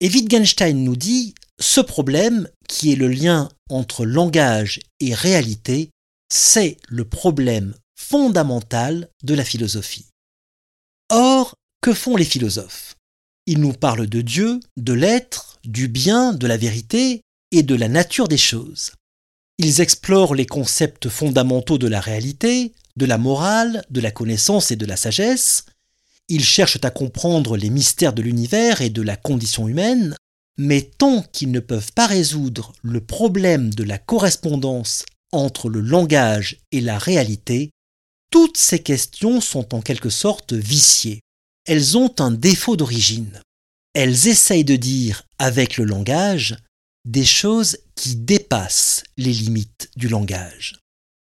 Et 0.00 0.08
Wittgenstein 0.08 0.82
nous 0.82 0.96
dit, 0.96 1.34
ce 1.60 1.82
problème, 1.82 2.48
qui 2.66 2.92
est 2.92 2.96
le 2.96 3.08
lien 3.08 3.50
entre 3.68 4.06
langage 4.06 4.80
et 5.00 5.12
réalité, 5.12 5.90
c'est 6.30 6.78
le 6.88 7.04
problème 7.04 7.74
fondamental 8.00 9.08
de 9.22 9.34
la 9.34 9.44
philosophie. 9.44 10.06
Or, 11.10 11.54
que 11.80 11.92
font 11.92 12.16
les 12.16 12.24
philosophes? 12.24 12.96
Ils 13.46 13.60
nous 13.60 13.72
parlent 13.72 14.08
de 14.08 14.20
Dieu, 14.20 14.58
de 14.76 14.92
l'être, 14.92 15.58
du 15.64 15.86
bien, 15.86 16.32
de 16.32 16.46
la 16.46 16.56
vérité 16.56 17.22
et 17.52 17.62
de 17.62 17.74
la 17.74 17.88
nature 17.88 18.26
des 18.26 18.38
choses. 18.38 18.92
Ils 19.58 19.80
explorent 19.80 20.34
les 20.34 20.46
concepts 20.46 21.08
fondamentaux 21.08 21.78
de 21.78 21.86
la 21.86 22.00
réalité, 22.00 22.72
de 22.96 23.06
la 23.06 23.18
morale, 23.18 23.84
de 23.90 24.00
la 24.00 24.10
connaissance 24.10 24.70
et 24.70 24.76
de 24.76 24.86
la 24.86 24.96
sagesse. 24.96 25.66
Ils 26.28 26.44
cherchent 26.44 26.82
à 26.82 26.90
comprendre 26.90 27.56
les 27.56 27.70
mystères 27.70 28.14
de 28.14 28.22
l'univers 28.22 28.80
et 28.80 28.90
de 28.90 29.02
la 29.02 29.16
condition 29.16 29.68
humaine, 29.68 30.16
mais 30.56 30.82
tant 30.82 31.22
qu'ils 31.22 31.52
ne 31.52 31.60
peuvent 31.60 31.92
pas 31.92 32.06
résoudre 32.06 32.72
le 32.82 33.00
problème 33.00 33.72
de 33.74 33.84
la 33.84 33.98
correspondance 33.98 35.04
entre 35.32 35.68
le 35.68 35.80
langage 35.80 36.58
et 36.72 36.80
la 36.80 36.98
réalité, 36.98 37.70
toutes 38.30 38.56
ces 38.56 38.78
questions 38.78 39.40
sont 39.40 39.74
en 39.74 39.80
quelque 39.80 40.10
sorte 40.10 40.52
viciées. 40.52 41.20
Elles 41.66 41.98
ont 41.98 42.14
un 42.20 42.30
défaut 42.30 42.76
d'origine. 42.76 43.42
Elles 43.94 44.28
essayent 44.28 44.64
de 44.64 44.76
dire 44.76 45.24
avec 45.38 45.76
le 45.76 45.84
langage 45.84 46.56
des 47.04 47.24
choses 47.24 47.78
qui 47.96 48.16
dépassent 48.16 49.02
les 49.16 49.32
limites 49.32 49.90
du 49.96 50.08
langage. 50.08 50.78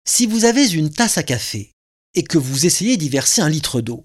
Si 0.07 0.25
vous 0.25 0.45
avez 0.45 0.71
une 0.71 0.91
tasse 0.91 1.17
à 1.17 1.23
café 1.23 1.71
et 2.13 2.23
que 2.23 2.37
vous 2.37 2.65
essayez 2.65 2.97
d'y 2.97 3.09
verser 3.09 3.41
un 3.41 3.49
litre 3.49 3.81
d'eau, 3.81 4.03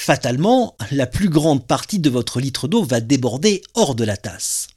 fatalement, 0.00 0.76
la 0.90 1.06
plus 1.06 1.28
grande 1.28 1.66
partie 1.66 1.98
de 1.98 2.10
votre 2.10 2.40
litre 2.40 2.68
d'eau 2.68 2.84
va 2.84 3.00
déborder 3.00 3.62
hors 3.74 3.94
de 3.94 4.04
la 4.04 4.16
tasse. 4.16 4.68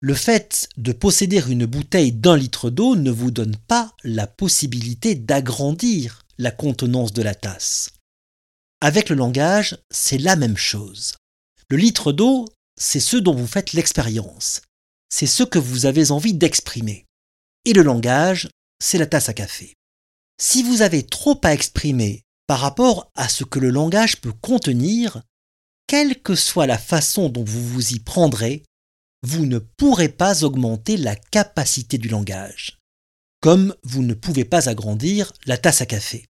Le 0.00 0.14
fait 0.14 0.68
de 0.76 0.92
posséder 0.92 1.42
une 1.48 1.66
bouteille 1.66 2.12
d'un 2.12 2.36
litre 2.36 2.70
d'eau 2.70 2.96
ne 2.96 3.10
vous 3.10 3.30
donne 3.30 3.56
pas 3.56 3.94
la 4.02 4.26
possibilité 4.26 5.14
d'agrandir 5.14 6.21
la 6.38 6.50
contenance 6.50 7.12
de 7.12 7.22
la 7.22 7.34
tasse. 7.34 7.90
Avec 8.80 9.08
le 9.08 9.16
langage, 9.16 9.78
c'est 9.90 10.18
la 10.18 10.36
même 10.36 10.56
chose. 10.56 11.14
Le 11.68 11.76
litre 11.76 12.12
d'eau, 12.12 12.46
c'est 12.80 13.00
ce 13.00 13.16
dont 13.16 13.34
vous 13.34 13.46
faites 13.46 13.72
l'expérience 13.72 14.62
c'est 15.12 15.26
ce 15.26 15.42
que 15.42 15.58
vous 15.58 15.84
avez 15.84 16.10
envie 16.10 16.32
d'exprimer. 16.32 17.04
Et 17.66 17.74
le 17.74 17.82
langage, 17.82 18.48
c'est 18.82 18.96
la 18.96 19.06
tasse 19.06 19.28
à 19.28 19.34
café. 19.34 19.74
Si 20.40 20.62
vous 20.62 20.80
avez 20.80 21.02
trop 21.02 21.38
à 21.44 21.52
exprimer 21.52 22.22
par 22.46 22.60
rapport 22.60 23.10
à 23.14 23.28
ce 23.28 23.44
que 23.44 23.58
le 23.58 23.68
langage 23.68 24.22
peut 24.22 24.32
contenir, 24.32 25.22
quelle 25.86 26.22
que 26.22 26.34
soit 26.34 26.66
la 26.66 26.78
façon 26.78 27.28
dont 27.28 27.44
vous 27.44 27.62
vous 27.62 27.92
y 27.92 27.98
prendrez, 27.98 28.64
vous 29.22 29.44
ne 29.44 29.58
pourrez 29.58 30.08
pas 30.08 30.44
augmenter 30.44 30.96
la 30.96 31.14
capacité 31.14 31.98
du 31.98 32.08
langage, 32.08 32.78
comme 33.42 33.74
vous 33.82 34.02
ne 34.02 34.14
pouvez 34.14 34.44
pas 34.44 34.68
agrandir 34.70 35.32
la 35.46 35.58
tasse 35.58 35.82
à 35.82 35.86
café. 35.86 36.24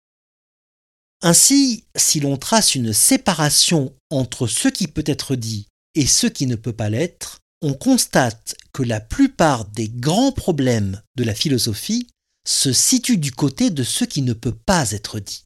Ainsi, 1.22 1.84
si 1.96 2.20
l'on 2.20 2.38
trace 2.38 2.74
une 2.74 2.94
séparation 2.94 3.94
entre 4.10 4.46
ce 4.46 4.68
qui 4.68 4.86
peut 4.86 5.04
être 5.04 5.34
dit 5.34 5.66
et 5.94 6.06
ce 6.06 6.28
qui 6.28 6.46
ne 6.46 6.54
peut 6.54 6.72
pas 6.72 6.88
l'être, 6.88 7.40
on 7.62 7.74
constate 7.74 8.54
que 8.72 8.84
la 8.84 9.00
plupart 9.00 9.66
des 9.66 9.88
grands 9.88 10.32
problèmes 10.32 11.02
de 11.16 11.24
la 11.24 11.34
philosophie 11.34 12.06
se 12.46 12.72
situent 12.72 13.18
du 13.18 13.32
côté 13.32 13.70
de 13.70 13.82
ce 13.82 14.04
qui 14.04 14.22
ne 14.22 14.32
peut 14.32 14.54
pas 14.54 14.92
être 14.92 15.18
dit. 15.18 15.44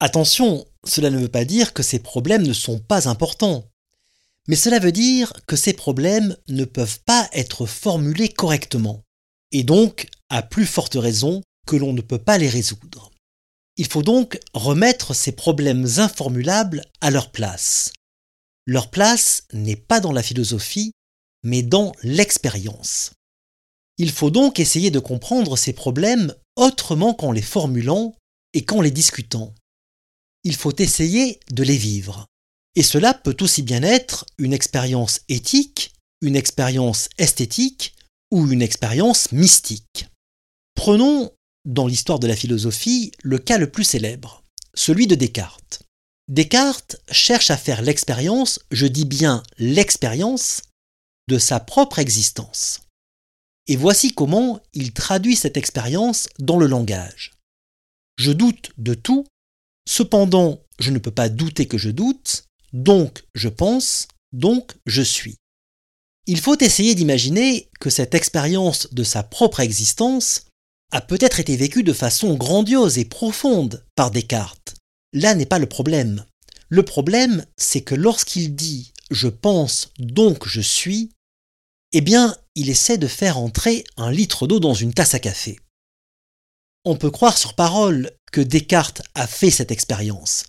Attention, 0.00 0.66
cela 0.84 1.08
ne 1.08 1.18
veut 1.18 1.28
pas 1.28 1.44
dire 1.44 1.72
que 1.72 1.84
ces 1.84 2.00
problèmes 2.00 2.46
ne 2.46 2.52
sont 2.52 2.80
pas 2.80 3.08
importants, 3.08 3.70
mais 4.48 4.56
cela 4.56 4.80
veut 4.80 4.92
dire 4.92 5.32
que 5.46 5.56
ces 5.56 5.72
problèmes 5.72 6.36
ne 6.48 6.64
peuvent 6.64 7.00
pas 7.06 7.30
être 7.32 7.64
formulés 7.64 8.28
correctement, 8.28 9.04
et 9.54 9.62
donc, 9.62 10.08
à 10.30 10.42
plus 10.42 10.66
forte 10.66 10.94
raison, 10.94 11.42
que 11.66 11.76
l'on 11.76 11.92
ne 11.92 12.00
peut 12.00 12.18
pas 12.18 12.38
les 12.38 12.48
résoudre. 12.48 13.10
Il 13.76 13.86
faut 13.86 14.02
donc 14.02 14.38
remettre 14.52 15.14
ces 15.14 15.32
problèmes 15.32 15.86
informulables 15.96 16.84
à 17.00 17.10
leur 17.10 17.30
place. 17.32 17.92
Leur 18.66 18.90
place 18.90 19.44
n'est 19.52 19.76
pas 19.76 20.00
dans 20.00 20.12
la 20.12 20.22
philosophie, 20.22 20.92
mais 21.42 21.62
dans 21.62 21.92
l'expérience. 22.02 23.12
Il 23.98 24.10
faut 24.10 24.30
donc 24.30 24.58
essayer 24.58 24.90
de 24.90 24.98
comprendre 24.98 25.56
ces 25.56 25.72
problèmes 25.72 26.34
autrement 26.56 27.14
qu'en 27.14 27.32
les 27.32 27.42
formulant 27.42 28.14
et 28.52 28.64
qu'en 28.64 28.80
les 28.80 28.90
discutant. 28.90 29.54
Il 30.44 30.56
faut 30.56 30.74
essayer 30.76 31.40
de 31.50 31.62
les 31.62 31.76
vivre. 31.76 32.26
Et 32.76 32.82
cela 32.82 33.14
peut 33.14 33.36
aussi 33.40 33.62
bien 33.62 33.82
être 33.82 34.26
une 34.38 34.52
expérience 34.52 35.20
éthique, 35.28 35.92
une 36.20 36.36
expérience 36.36 37.08
esthétique 37.18 37.94
ou 38.30 38.50
une 38.50 38.62
expérience 38.62 39.30
mystique. 39.32 40.06
Prenons, 40.74 41.30
dans 41.64 41.86
l'histoire 41.86 42.18
de 42.18 42.26
la 42.26 42.36
philosophie, 42.36 43.12
le 43.22 43.38
cas 43.38 43.58
le 43.58 43.70
plus 43.70 43.84
célèbre, 43.84 44.42
celui 44.74 45.06
de 45.06 45.14
Descartes. 45.14 45.82
Descartes 46.28 46.96
cherche 47.10 47.50
à 47.50 47.56
faire 47.56 47.82
l'expérience, 47.82 48.60
je 48.70 48.86
dis 48.86 49.04
bien 49.04 49.42
l'expérience, 49.58 50.62
de 51.28 51.38
sa 51.38 51.60
propre 51.60 51.98
existence. 51.98 52.82
Et 53.66 53.76
voici 53.76 54.12
comment 54.12 54.60
il 54.74 54.92
traduit 54.92 55.36
cette 55.36 55.56
expérience 55.56 56.28
dans 56.38 56.58
le 56.58 56.66
langage. 56.66 57.32
Je 58.16 58.32
doute 58.32 58.72
de 58.76 58.94
tout, 58.94 59.26
cependant 59.88 60.60
je 60.78 60.90
ne 60.90 60.98
peux 60.98 61.10
pas 61.10 61.28
douter 61.28 61.66
que 61.66 61.78
je 61.78 61.90
doute, 61.90 62.44
donc 62.72 63.24
je 63.34 63.48
pense, 63.48 64.08
donc 64.32 64.74
je 64.86 65.02
suis. 65.02 65.36
Il 66.26 66.40
faut 66.40 66.58
essayer 66.58 66.94
d'imaginer 66.94 67.70
que 67.80 67.90
cette 67.90 68.14
expérience 68.14 68.92
de 68.92 69.04
sa 69.04 69.22
propre 69.22 69.60
existence 69.60 70.46
a 70.94 71.00
peut-être 71.00 71.40
été 71.40 71.56
vécue 71.56 71.82
de 71.82 71.92
façon 71.92 72.34
grandiose 72.34 72.98
et 72.98 73.04
profonde 73.04 73.84
par 73.96 74.12
Descartes. 74.12 74.76
Là 75.12 75.34
n'est 75.34 75.44
pas 75.44 75.58
le 75.58 75.66
problème. 75.66 76.24
Le 76.68 76.84
problème, 76.84 77.44
c'est 77.56 77.80
que 77.80 77.96
lorsqu'il 77.96 78.54
dit 78.54 78.92
je 79.10 79.26
pense 79.26 79.90
donc 79.98 80.46
je 80.46 80.60
suis, 80.60 81.10
eh 81.92 82.00
bien, 82.00 82.36
il 82.54 82.70
essaie 82.70 82.96
de 82.96 83.08
faire 83.08 83.38
entrer 83.38 83.84
un 83.96 84.12
litre 84.12 84.46
d'eau 84.46 84.60
dans 84.60 84.72
une 84.72 84.94
tasse 84.94 85.14
à 85.14 85.18
café. 85.18 85.58
On 86.84 86.96
peut 86.96 87.10
croire 87.10 87.38
sur 87.38 87.54
parole 87.54 88.12
que 88.30 88.40
Descartes 88.40 89.02
a 89.16 89.26
fait 89.26 89.50
cette 89.50 89.72
expérience, 89.72 90.44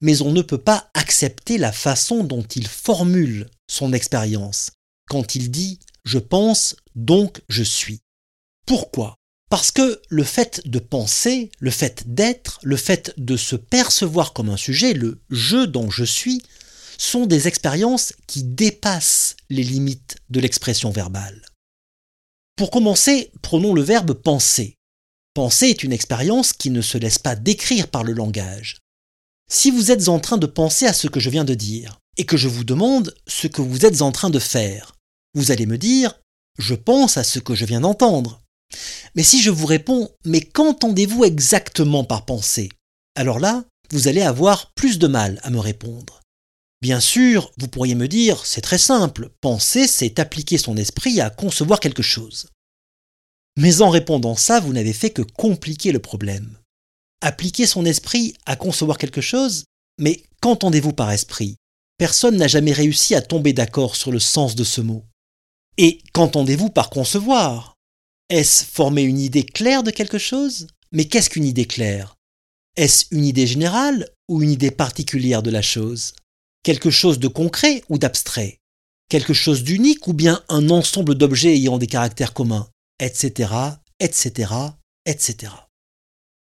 mais 0.00 0.22
on 0.22 0.32
ne 0.32 0.42
peut 0.42 0.58
pas 0.58 0.90
accepter 0.94 1.58
la 1.58 1.72
façon 1.72 2.24
dont 2.24 2.42
il 2.42 2.68
formule 2.68 3.50
son 3.68 3.92
expérience 3.92 4.70
quand 5.10 5.34
il 5.34 5.50
dit 5.50 5.78
je 6.04 6.18
pense, 6.18 6.74
donc 6.94 7.42
je 7.50 7.62
suis. 7.62 8.00
Pourquoi? 8.66 9.16
Parce 9.50 9.70
que 9.70 10.00
le 10.08 10.24
fait 10.24 10.62
de 10.66 10.78
penser, 10.78 11.50
le 11.60 11.70
fait 11.70 12.04
d'être, 12.14 12.58
le 12.62 12.76
fait 12.76 13.14
de 13.16 13.36
se 13.36 13.56
percevoir 13.56 14.32
comme 14.32 14.48
un 14.48 14.56
sujet, 14.56 14.94
le 14.94 15.20
je 15.30 15.64
dont 15.64 15.90
je 15.90 16.04
suis, 16.04 16.42
sont 16.98 17.26
des 17.26 17.48
expériences 17.48 18.14
qui 18.26 18.42
dépassent 18.42 19.36
les 19.50 19.62
limites 19.62 20.16
de 20.30 20.40
l'expression 20.40 20.90
verbale. 20.90 21.44
Pour 22.56 22.70
commencer, 22.70 23.32
prenons 23.42 23.74
le 23.74 23.82
verbe 23.82 24.14
penser. 24.14 24.76
Penser 25.34 25.66
est 25.66 25.82
une 25.82 25.92
expérience 25.92 26.52
qui 26.52 26.70
ne 26.70 26.80
se 26.80 26.98
laisse 26.98 27.18
pas 27.18 27.34
décrire 27.34 27.88
par 27.88 28.04
le 28.04 28.12
langage. 28.12 28.78
Si 29.50 29.70
vous 29.70 29.90
êtes 29.90 30.08
en 30.08 30.20
train 30.20 30.38
de 30.38 30.46
penser 30.46 30.86
à 30.86 30.92
ce 30.92 31.08
que 31.08 31.20
je 31.20 31.30
viens 31.30 31.44
de 31.44 31.54
dire, 31.54 31.98
et 32.16 32.24
que 32.24 32.36
je 32.36 32.48
vous 32.48 32.64
demande 32.64 33.14
ce 33.26 33.48
que 33.48 33.62
vous 33.62 33.84
êtes 33.84 34.02
en 34.02 34.12
train 34.12 34.30
de 34.30 34.38
faire, 34.38 34.94
vous 35.34 35.50
allez 35.50 35.66
me 35.66 35.78
dire 35.78 36.14
je 36.58 36.74
pense 36.74 37.16
à 37.16 37.24
ce 37.24 37.40
que 37.40 37.56
je 37.56 37.64
viens 37.64 37.80
d'entendre. 37.80 38.40
Mais 39.14 39.22
si 39.22 39.42
je 39.42 39.50
vous 39.50 39.66
réponds 39.66 40.10
mais 40.24 40.40
qu'entendez-vous 40.40 41.24
exactement 41.24 42.04
par 42.04 42.24
penser 42.24 42.70
Alors 43.14 43.38
là, 43.38 43.64
vous 43.90 44.08
allez 44.08 44.22
avoir 44.22 44.72
plus 44.74 44.98
de 44.98 45.06
mal 45.06 45.40
à 45.42 45.50
me 45.50 45.58
répondre. 45.58 46.20
Bien 46.82 47.00
sûr, 47.00 47.52
vous 47.56 47.68
pourriez 47.68 47.94
me 47.94 48.08
dire, 48.08 48.44
c'est 48.44 48.60
très 48.60 48.78
simple, 48.78 49.30
penser, 49.40 49.86
c'est 49.86 50.18
appliquer 50.18 50.58
son 50.58 50.76
esprit 50.76 51.20
à 51.20 51.30
concevoir 51.30 51.80
quelque 51.80 52.02
chose. 52.02 52.48
Mais 53.56 53.80
en 53.80 53.90
répondant 53.90 54.36
ça, 54.36 54.60
vous 54.60 54.72
n'avez 54.72 54.92
fait 54.92 55.10
que 55.10 55.22
compliquer 55.22 55.92
le 55.92 56.00
problème. 56.00 56.58
Appliquer 57.22 57.66
son 57.66 57.84
esprit 57.84 58.34
à 58.44 58.56
concevoir 58.56 58.98
quelque 58.98 59.20
chose, 59.20 59.64
mais 59.98 60.24
qu'entendez-vous 60.40 60.92
par 60.92 61.10
esprit? 61.10 61.56
Personne 61.96 62.36
n'a 62.36 62.48
jamais 62.48 62.72
réussi 62.72 63.14
à 63.14 63.22
tomber 63.22 63.52
d'accord 63.52 63.96
sur 63.96 64.10
le 64.10 64.18
sens 64.18 64.54
de 64.54 64.64
ce 64.64 64.80
mot. 64.80 65.04
Et 65.78 66.00
qu'entendez-vous 66.12 66.70
par 66.70 66.90
concevoir? 66.90 67.73
Est-ce 68.30 68.64
former 68.64 69.02
une 69.02 69.18
idée 69.18 69.44
claire 69.44 69.82
de 69.82 69.90
quelque 69.90 70.18
chose? 70.18 70.66
Mais 70.92 71.04
qu'est-ce 71.04 71.28
qu'une 71.28 71.44
idée 71.44 71.66
claire? 71.66 72.14
Est-ce 72.76 73.04
une 73.10 73.26
idée 73.26 73.46
générale 73.46 74.08
ou 74.28 74.42
une 74.42 74.50
idée 74.50 74.70
particulière 74.70 75.42
de 75.42 75.50
la 75.50 75.62
chose? 75.62 76.14
Quelque 76.62 76.90
chose 76.90 77.18
de 77.18 77.28
concret 77.28 77.84
ou 77.90 77.98
d'abstrait? 77.98 78.58
Quelque 79.10 79.34
chose 79.34 79.62
d'unique 79.62 80.08
ou 80.08 80.14
bien 80.14 80.42
un 80.48 80.70
ensemble 80.70 81.14
d'objets 81.14 81.54
ayant 81.54 81.76
des 81.76 81.86
caractères 81.86 82.32
communs? 82.32 82.68
Etc. 82.98 83.52
etc. 84.00 84.52
etc. 85.04 85.52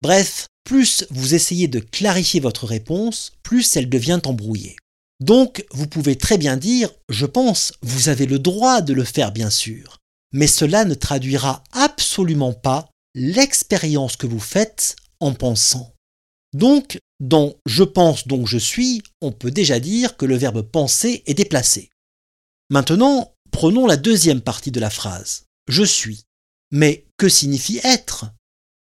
Bref, 0.02 0.46
plus 0.64 1.06
vous 1.10 1.34
essayez 1.34 1.68
de 1.68 1.80
clarifier 1.80 2.40
votre 2.40 2.66
réponse, 2.66 3.32
plus 3.42 3.76
elle 3.76 3.88
devient 3.88 4.20
embrouillée. 4.24 4.76
Donc, 5.20 5.64
vous 5.72 5.86
pouvez 5.86 6.16
très 6.16 6.38
bien 6.38 6.56
dire, 6.56 6.90
je 7.08 7.26
pense, 7.26 7.72
vous 7.82 8.08
avez 8.08 8.26
le 8.26 8.38
droit 8.38 8.82
de 8.82 8.92
le 8.92 9.04
faire 9.04 9.32
bien 9.32 9.50
sûr, 9.50 9.99
mais 10.32 10.46
cela 10.46 10.84
ne 10.84 10.94
traduira 10.94 11.64
absolument 11.72 12.52
pas 12.52 12.88
l'expérience 13.14 14.16
que 14.16 14.26
vous 14.26 14.40
faites 14.40 14.96
en 15.20 15.34
pensant. 15.34 15.92
Donc, 16.52 16.98
dans 17.20 17.54
je 17.66 17.84
pense 17.84 18.26
donc 18.26 18.46
je 18.46 18.58
suis, 18.58 19.02
on 19.20 19.32
peut 19.32 19.50
déjà 19.50 19.78
dire 19.80 20.16
que 20.16 20.26
le 20.26 20.36
verbe 20.36 20.62
penser 20.62 21.22
est 21.26 21.34
déplacé. 21.34 21.90
Maintenant, 22.70 23.34
prenons 23.50 23.86
la 23.86 23.96
deuxième 23.96 24.40
partie 24.40 24.70
de 24.70 24.80
la 24.80 24.90
phrase. 24.90 25.44
Je 25.68 25.82
suis. 25.82 26.24
Mais 26.72 27.04
que 27.16 27.28
signifie 27.28 27.80
être? 27.82 28.26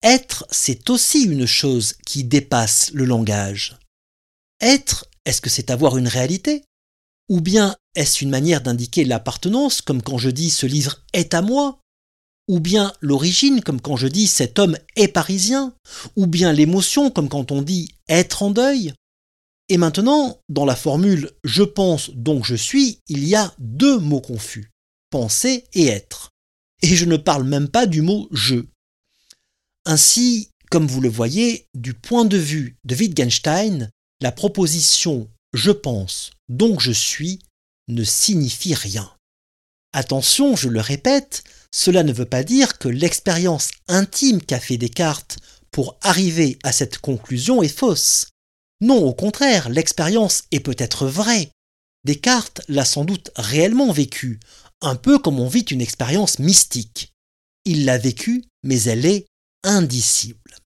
Être, 0.02 0.46
c'est 0.50 0.90
aussi 0.90 1.24
une 1.24 1.46
chose 1.46 1.94
qui 2.06 2.24
dépasse 2.24 2.90
le 2.92 3.04
langage. 3.04 3.78
Être 4.60 5.06
est-ce 5.28 5.42
que 5.42 5.50
c'est 5.50 5.70
avoir 5.70 5.98
une 5.98 6.08
réalité? 6.08 6.64
Ou 7.28 7.40
bien 7.40 7.76
est-ce 7.94 8.24
une 8.24 8.30
manière 8.30 8.62
d'indiquer 8.62 9.04
l'appartenance, 9.04 9.82
comme 9.82 10.02
quand 10.02 10.18
je 10.18 10.30
dis 10.30 10.50
ce 10.50 10.66
livre 10.66 11.04
est 11.12 11.34
à 11.34 11.42
moi? 11.42 11.80
Ou 12.48 12.60
bien 12.60 12.92
l'origine, 13.00 13.60
comme 13.60 13.80
quand 13.80 13.96
je 13.96 14.08
dis 14.08 14.26
cet 14.26 14.58
homme 14.58 14.78
est 14.96 15.08
parisien? 15.08 15.74
Ou 16.16 16.26
bien 16.26 16.52
l'émotion, 16.52 17.10
comme 17.10 17.28
quand 17.28 17.52
on 17.52 17.62
dit 17.62 17.94
être 18.08 18.42
en 18.42 18.50
deuil? 18.50 18.94
Et 19.68 19.76
maintenant, 19.76 20.40
dans 20.48 20.64
la 20.64 20.76
formule 20.76 21.30
je 21.44 21.62
pense 21.62 22.10
donc 22.10 22.46
je 22.46 22.54
suis, 22.54 23.00
il 23.08 23.28
y 23.28 23.34
a 23.34 23.54
deux 23.58 23.98
mots 23.98 24.22
confus 24.22 24.70
penser 25.10 25.64
et 25.72 25.86
être. 25.86 26.30
Et 26.82 26.94
je 26.94 27.04
ne 27.04 27.16
parle 27.16 27.44
même 27.44 27.68
pas 27.68 27.86
du 27.86 28.02
mot 28.02 28.28
je. 28.32 28.66
Ainsi, 29.84 30.50
comme 30.70 30.86
vous 30.86 31.00
le 31.00 31.08
voyez, 31.08 31.66
du 31.74 31.94
point 31.94 32.24
de 32.24 32.36
vue 32.36 32.76
de 32.84 32.94
Wittgenstein, 32.94 33.90
la 34.20 34.32
proposition 34.32 35.30
je 35.52 35.70
pense, 35.70 36.30
donc 36.48 36.80
je 36.80 36.92
suis 36.92 37.40
ne 37.88 38.04
signifie 38.04 38.74
rien. 38.74 39.10
Attention, 39.92 40.54
je 40.54 40.68
le 40.68 40.80
répète, 40.80 41.42
cela 41.72 42.02
ne 42.02 42.12
veut 42.12 42.26
pas 42.26 42.44
dire 42.44 42.78
que 42.78 42.88
l'expérience 42.88 43.70
intime 43.88 44.42
qu'a 44.42 44.60
fait 44.60 44.76
Descartes 44.76 45.38
pour 45.70 45.98
arriver 46.02 46.58
à 46.62 46.72
cette 46.72 46.98
conclusion 46.98 47.62
est 47.62 47.68
fausse. 47.68 48.28
Non, 48.80 48.98
au 48.98 49.14
contraire, 49.14 49.68
l'expérience 49.68 50.44
est 50.52 50.60
peut-être 50.60 51.06
vraie. 51.06 51.50
Descartes 52.04 52.60
l'a 52.68 52.84
sans 52.84 53.04
doute 53.04 53.30
réellement 53.36 53.92
vécue, 53.92 54.40
un 54.80 54.94
peu 54.96 55.18
comme 55.18 55.40
on 55.40 55.48
vit 55.48 55.62
une 55.62 55.80
expérience 55.80 56.38
mystique. 56.38 57.12
Il 57.64 57.84
l'a 57.84 57.98
vécue, 57.98 58.44
mais 58.62 58.82
elle 58.82 59.04
est 59.04 59.26
indicible. 59.64 60.56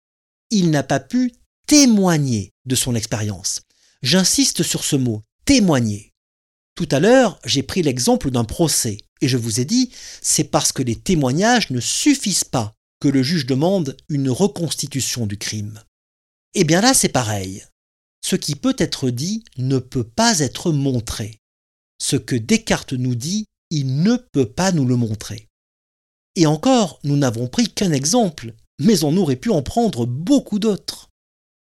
Il 0.50 0.70
n'a 0.70 0.82
pas 0.82 1.00
pu 1.00 1.32
témoigner 1.66 2.50
de 2.66 2.74
son 2.74 2.94
expérience. 2.94 3.62
J'insiste 4.02 4.62
sur 4.62 4.84
ce 4.84 4.96
mot, 4.96 5.22
témoigner. 5.44 6.12
Tout 6.74 6.88
à 6.90 7.00
l'heure, 7.00 7.38
j'ai 7.44 7.62
pris 7.62 7.82
l'exemple 7.82 8.30
d'un 8.30 8.44
procès, 8.44 8.98
et 9.20 9.28
je 9.28 9.36
vous 9.36 9.60
ai 9.60 9.64
dit, 9.64 9.90
c'est 10.20 10.44
parce 10.44 10.72
que 10.72 10.82
les 10.82 10.96
témoignages 10.96 11.70
ne 11.70 11.80
suffisent 11.80 12.44
pas 12.44 12.74
que 13.00 13.08
le 13.08 13.22
juge 13.22 13.46
demande 13.46 13.96
une 14.08 14.30
reconstitution 14.30 15.26
du 15.26 15.38
crime. 15.38 15.82
Eh 16.54 16.64
bien 16.64 16.80
là, 16.80 16.94
c'est 16.94 17.08
pareil. 17.08 17.64
Ce 18.24 18.36
qui 18.36 18.54
peut 18.54 18.76
être 18.78 19.10
dit 19.10 19.44
ne 19.58 19.78
peut 19.78 20.04
pas 20.04 20.40
être 20.40 20.72
montré. 20.72 21.38
Ce 22.00 22.16
que 22.16 22.36
Descartes 22.36 22.92
nous 22.92 23.14
dit, 23.14 23.46
il 23.70 24.02
ne 24.02 24.16
peut 24.16 24.50
pas 24.50 24.72
nous 24.72 24.84
le 24.84 24.96
montrer. 24.96 25.48
Et 26.36 26.46
encore, 26.46 26.98
nous 27.04 27.16
n'avons 27.16 27.48
pris 27.48 27.68
qu'un 27.68 27.92
exemple, 27.92 28.54
mais 28.80 29.04
on 29.04 29.16
aurait 29.16 29.36
pu 29.36 29.50
en 29.50 29.62
prendre 29.62 30.06
beaucoup 30.06 30.58
d'autres. 30.58 31.10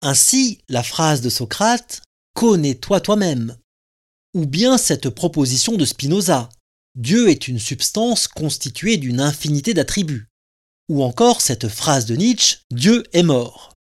Ainsi, 0.00 0.58
la 0.68 0.82
phrase 0.82 1.20
de 1.20 1.28
Socrate 1.28 2.02
Connais-toi 2.34 3.00
toi-même. 3.00 3.56
Ou 4.34 4.46
bien 4.46 4.78
cette 4.78 5.10
proposition 5.10 5.76
de 5.76 5.84
Spinoza 5.84 6.48
Dieu 6.94 7.30
est 7.30 7.48
une 7.48 7.58
substance 7.58 8.28
constituée 8.28 8.96
d'une 8.98 9.20
infinité 9.20 9.74
d'attributs. 9.74 10.28
Ou 10.88 11.02
encore 11.02 11.40
cette 11.40 11.68
phrase 11.68 12.06
de 12.06 12.16
Nietzsche 12.16 12.58
Dieu 12.70 13.04
est 13.12 13.22
mort. 13.22 13.72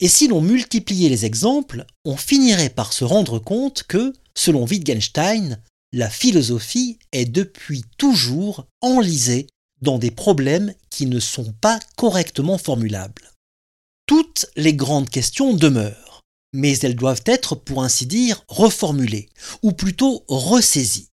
Et 0.00 0.08
si 0.08 0.28
l'on 0.28 0.40
multipliait 0.40 1.08
les 1.08 1.24
exemples, 1.24 1.86
on 2.04 2.16
finirait 2.16 2.70
par 2.70 2.92
se 2.92 3.04
rendre 3.04 3.38
compte 3.38 3.84
que, 3.84 4.12
selon 4.34 4.66
Wittgenstein, 4.66 5.62
la 5.92 6.10
philosophie 6.10 6.98
est 7.12 7.26
depuis 7.26 7.84
toujours 7.96 8.66
enlisée 8.80 9.46
dans 9.80 9.98
des 9.98 10.10
problèmes 10.10 10.74
qui 10.90 11.06
ne 11.06 11.20
sont 11.20 11.52
pas 11.60 11.78
correctement 11.96 12.58
formulables. 12.58 13.30
Toutes 14.06 14.46
les 14.56 14.74
grandes 14.74 15.08
questions 15.08 15.54
demeurent, 15.54 16.13
mais 16.54 16.78
elles 16.78 16.96
doivent 16.96 17.24
être, 17.26 17.54
pour 17.54 17.82
ainsi 17.82 18.06
dire, 18.06 18.42
reformulées, 18.48 19.28
ou 19.62 19.72
plutôt 19.72 20.24
ressaisies. 20.28 21.08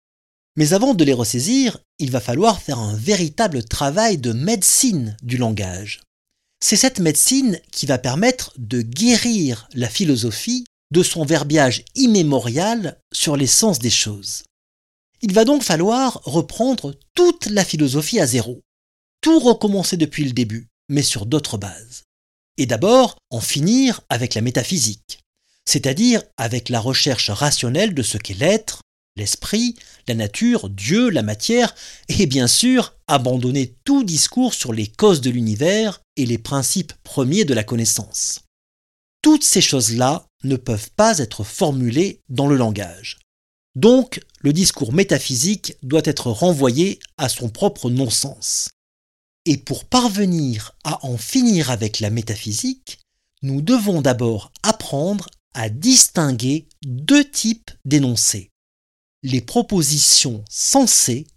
Mais 0.56 0.74
avant 0.74 0.94
de 0.94 1.04
les 1.04 1.14
ressaisir, 1.14 1.80
il 2.00 2.12
va 2.12 2.22
falloir 2.22 2.62
faire 2.62 2.80
un 2.80 2.96
véritable 2.96 3.64
travail 3.64 4.18
de 4.18 4.32
médecine 4.32 5.18
du 5.24 5.38
langage. 5.38 6.02
C'est 6.64 6.76
cette 6.76 7.00
médecine 7.00 7.60
qui 7.72 7.86
va 7.86 7.98
permettre 7.98 8.54
de 8.58 8.82
guérir 8.82 9.68
la 9.74 9.90
philosophie 9.90 10.64
de 10.92 11.04
son 11.04 11.26
verbiage 11.26 11.84
immémorial 11.96 13.00
sur 13.12 13.36
l'essence 13.36 13.80
des 13.80 13.90
choses. 13.90 14.44
Il 15.22 15.34
va 15.34 15.44
donc 15.44 15.64
falloir 15.64 16.22
reprendre 16.24 16.94
toute 17.16 17.48
la 17.48 17.66
philosophie 17.66 18.20
à 18.20 18.28
zéro, 18.28 18.62
tout 19.22 19.40
recommencer 19.40 19.98
depuis 19.98 20.24
le 20.24 20.34
début, 20.34 20.68
mais 20.90 21.04
sur 21.04 21.26
d'autres 21.26 21.58
bases 21.58 22.04
et 22.58 22.66
d'abord 22.68 23.18
en 23.32 23.42
finir 23.42 24.02
avec 24.10 24.36
la 24.36 24.42
métaphysique, 24.42 25.20
c'est-à-dire 25.66 26.24
avec 26.38 26.70
la 26.70 26.80
recherche 26.80 27.30
rationnelle 27.30 27.94
de 27.94 28.04
ce 28.04 28.18
qu'est 28.18 28.34
l'être, 28.34 28.82
l'esprit, 29.16 29.76
la 30.08 30.16
nature, 30.16 30.70
Dieu, 30.70 31.10
la 31.10 31.24
matière, 31.24 31.76
et 32.08 32.26
bien 32.26 32.48
sûr 32.48 32.96
abandonner 33.08 33.76
tout 33.84 34.04
discours 34.04 34.54
sur 34.54 34.74
les 34.74 34.88
causes 34.88 35.22
de 35.22 35.30
l'univers 35.30 36.02
et 36.18 36.26
les 36.26 36.38
principes 36.38 36.94
premiers 37.04 37.46
de 37.46 37.54
la 37.54 37.64
connaissance. 37.64 38.42
Toutes 39.22 39.44
ces 39.44 39.62
choses-là 39.62 40.26
ne 40.44 40.56
peuvent 40.56 40.92
pas 40.96 41.20
être 41.20 41.44
formulées 41.44 42.22
dans 42.30 42.48
le 42.48 42.56
langage. 42.56 43.20
Donc, 43.76 44.20
le 44.40 44.52
discours 44.52 44.92
métaphysique 44.92 45.76
doit 45.84 46.02
être 46.04 46.32
renvoyé 46.32 47.00
à 47.18 47.30
son 47.30 47.50
propre 47.50 47.90
non-sens. 47.90 48.70
Et 49.46 49.58
pour 49.58 49.86
parvenir 49.86 50.76
à 50.84 51.06
en 51.06 51.18
finir 51.18 51.72
avec 51.72 52.00
la 52.00 52.10
métaphysique, 52.10 53.00
nous 53.44 53.62
devons 53.62 54.02
d'abord 54.02 54.52
apprendre 54.64 55.30
à 55.54 55.70
distinguer 55.70 56.68
deux 56.86 57.30
types 57.30 57.72
d'énoncés. 57.86 58.50
Les 59.24 59.42
propositions 59.42 60.44
sensées 60.50 61.28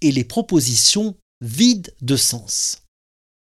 et 0.00 0.12
les 0.12 0.24
propositions 0.24 1.16
vides 1.40 1.94
de 2.00 2.16
sens. 2.16 2.82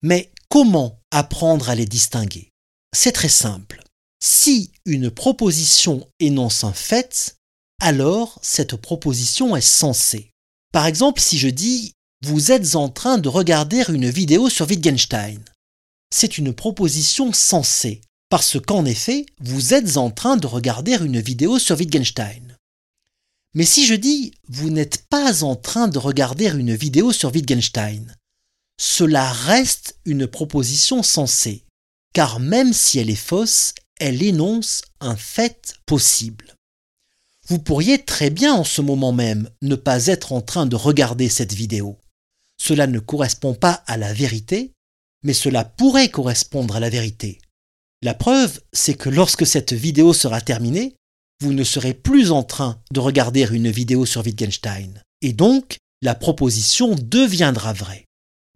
Mais 0.03 0.31
comment 0.49 1.01
apprendre 1.11 1.71
à 1.71 1.75
les 1.75 1.87
distinguer? 1.87 2.51
C'est 2.95 3.13
très 3.13 3.29
simple. 3.29 3.83
Si 4.23 4.71
une 4.85 5.11
proposition 5.11 6.09
énonce 6.21 6.65
un 6.65 6.73
fait, 6.73 7.37
alors 7.81 8.39
cette 8.43 8.77
proposition 8.77 9.57
est 9.57 9.61
sensée. 9.61 10.31
Par 10.73 10.87
exemple, 10.87 11.21
si 11.21 11.39
je 11.39 11.49
dis 11.49 11.95
vous 12.25 12.53
êtes 12.53 12.77
en 12.77 12.89
train 12.89 13.19
de 13.19 13.29
regarder 13.29 13.83
une 13.89 14.09
vidéo 14.09 14.49
sur 14.49 14.69
Wittgenstein. 14.69 15.43
C'est 16.15 16.39
une 16.39 16.53
proposition 16.53 17.33
sensée, 17.33 18.01
parce 18.33 18.59
qu'en 18.59 18.87
effet, 18.87 19.27
vous 19.41 19.75
êtes 19.75 19.99
en 19.99 20.11
train 20.11 20.39
de 20.39 20.47
regarder 20.47 20.95
une 20.95 21.21
vidéo 21.21 21.59
sur 21.59 21.77
Wittgenstein. 21.77 22.57
Mais 23.53 23.67
si 23.67 23.85
je 23.85 23.93
dis 23.93 24.33
vous 24.49 24.71
n'êtes 24.71 25.05
pas 25.11 25.45
en 25.45 25.55
train 25.55 25.87
de 25.87 25.99
regarder 25.99 26.47
une 26.49 26.75
vidéo 26.75 27.13
sur 27.13 27.31
Wittgenstein, 27.31 28.17
cela 28.81 29.31
reste 29.31 29.99
une 30.07 30.27
proposition 30.27 31.03
sensée, 31.03 31.67
car 32.15 32.41
même 32.41 32.73
si 32.73 32.99
elle 32.99 33.11
est 33.11 33.17
fausse, 33.17 33.75
elle 34.01 34.23
énonce 34.23 34.81
un 35.01 35.15
fait 35.15 35.75
possible. 35.85 36.57
Vous 37.49 37.59
pourriez 37.59 38.03
très 38.03 38.31
bien 38.31 38.55
en 38.55 38.65
ce 38.65 38.81
moment 38.81 39.13
même 39.13 39.51
ne 39.61 39.75
pas 39.75 40.07
être 40.07 40.33
en 40.33 40.41
train 40.41 40.65
de 40.65 40.77
regarder 40.77 41.29
cette 41.29 41.53
vidéo 41.53 41.99
cela 42.57 42.87
ne 42.87 42.99
correspond 42.99 43.53
pas 43.53 43.83
à 43.87 43.99
la 43.99 44.15
vérité, 44.15 44.73
mais 45.23 45.35
cela 45.35 45.65
pourrait 45.65 46.11
correspondre 46.11 46.77
à 46.77 46.81
la 46.81 46.89
vérité. 46.89 47.42
La 48.03 48.15
preuve, 48.15 48.61
c'est 48.73 48.95
que 48.95 49.09
lorsque 49.09 49.47
cette 49.47 49.73
vidéo 49.73 50.13
sera 50.13 50.41
terminée, 50.41 50.97
vous 51.41 51.53
ne 51.53 51.63
serez 51.63 51.95
plus 51.95 52.33
en 52.33 52.43
train 52.43 52.81
de 52.93 52.99
regarder 52.99 53.47
une 53.51 53.71
vidéo 53.71 54.07
sur 54.07 54.25
Wittgenstein. 54.25 55.03
Et 55.21 55.33
donc, 55.33 55.77
la 56.03 56.17
proposition 56.17 56.97
deviendra 57.01 57.73
vraie. 57.73 58.07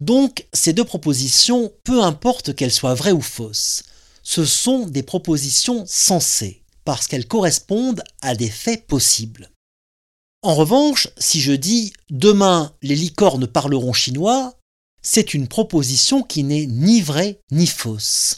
Donc, 0.01 0.45
ces 0.53 0.73
deux 0.73 0.83
propositions, 0.83 1.71
peu 1.85 2.03
importe 2.03 2.55
qu'elles 2.55 2.73
soient 2.73 2.93
vraies 2.93 3.13
ou 3.13 3.21
fausses, 3.21 3.83
ce 4.21 4.43
sont 4.43 4.85
des 4.85 5.03
propositions 5.03 5.85
sensées, 5.87 6.63
parce 6.83 7.07
qu'elles 7.07 7.27
correspondent 7.27 8.03
à 8.21 8.35
des 8.35 8.49
faits 8.49 8.85
possibles. 8.85 9.49
En 10.43 10.55
revanche, 10.55 11.07
si 11.17 11.39
je 11.39 11.53
dis 11.53 11.93
demain 12.09 12.73
les 12.81 12.95
licornes 12.95 13.47
parleront 13.47 13.93
chinois, 13.93 14.59
c'est 15.01 15.33
une 15.33 15.47
proposition 15.47 16.21
qui 16.21 16.43
n'est 16.43 16.65
ni 16.65 17.01
vraie 17.01 17.39
ni 17.51 17.65
fausse, 17.65 18.37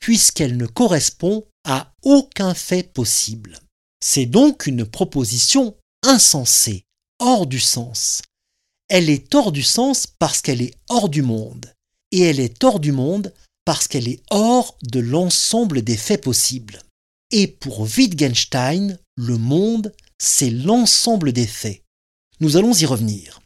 puisqu'elle 0.00 0.56
ne 0.56 0.66
correspond 0.66 1.44
à 1.64 1.92
aucun 2.02 2.54
fait 2.54 2.82
possible. 2.82 3.58
C'est 4.00 4.26
donc 4.26 4.66
une 4.66 4.84
proposition 4.84 5.76
insensée, 6.04 6.84
hors 7.18 7.46
du 7.46 7.60
sens. 7.60 8.22
Elle 8.88 9.10
est 9.10 9.34
hors 9.34 9.52
du 9.52 9.62
sens 9.62 10.06
parce 10.06 10.40
qu'elle 10.40 10.62
est 10.62 10.74
hors 10.88 11.08
du 11.08 11.22
monde, 11.22 11.72
et 12.12 12.22
elle 12.22 12.40
est 12.40 12.62
hors 12.64 12.80
du 12.80 12.92
monde 12.92 13.34
parce 13.64 13.86
qu'elle 13.86 14.08
est 14.08 14.22
hors 14.30 14.78
de 14.82 15.00
l'ensemble 15.00 15.82
des 15.82 15.96
faits 15.96 16.22
possibles. 16.22 16.80
Et 17.30 17.46
pour 17.46 17.80
Wittgenstein, 17.80 18.98
le 19.16 19.36
monde, 19.36 19.92
c'est 20.18 20.50
l'ensemble 20.50 21.32
des 21.32 21.46
faits. 21.46 21.82
Nous 22.40 22.56
allons 22.56 22.72
y 22.72 22.86
revenir. 22.86 23.40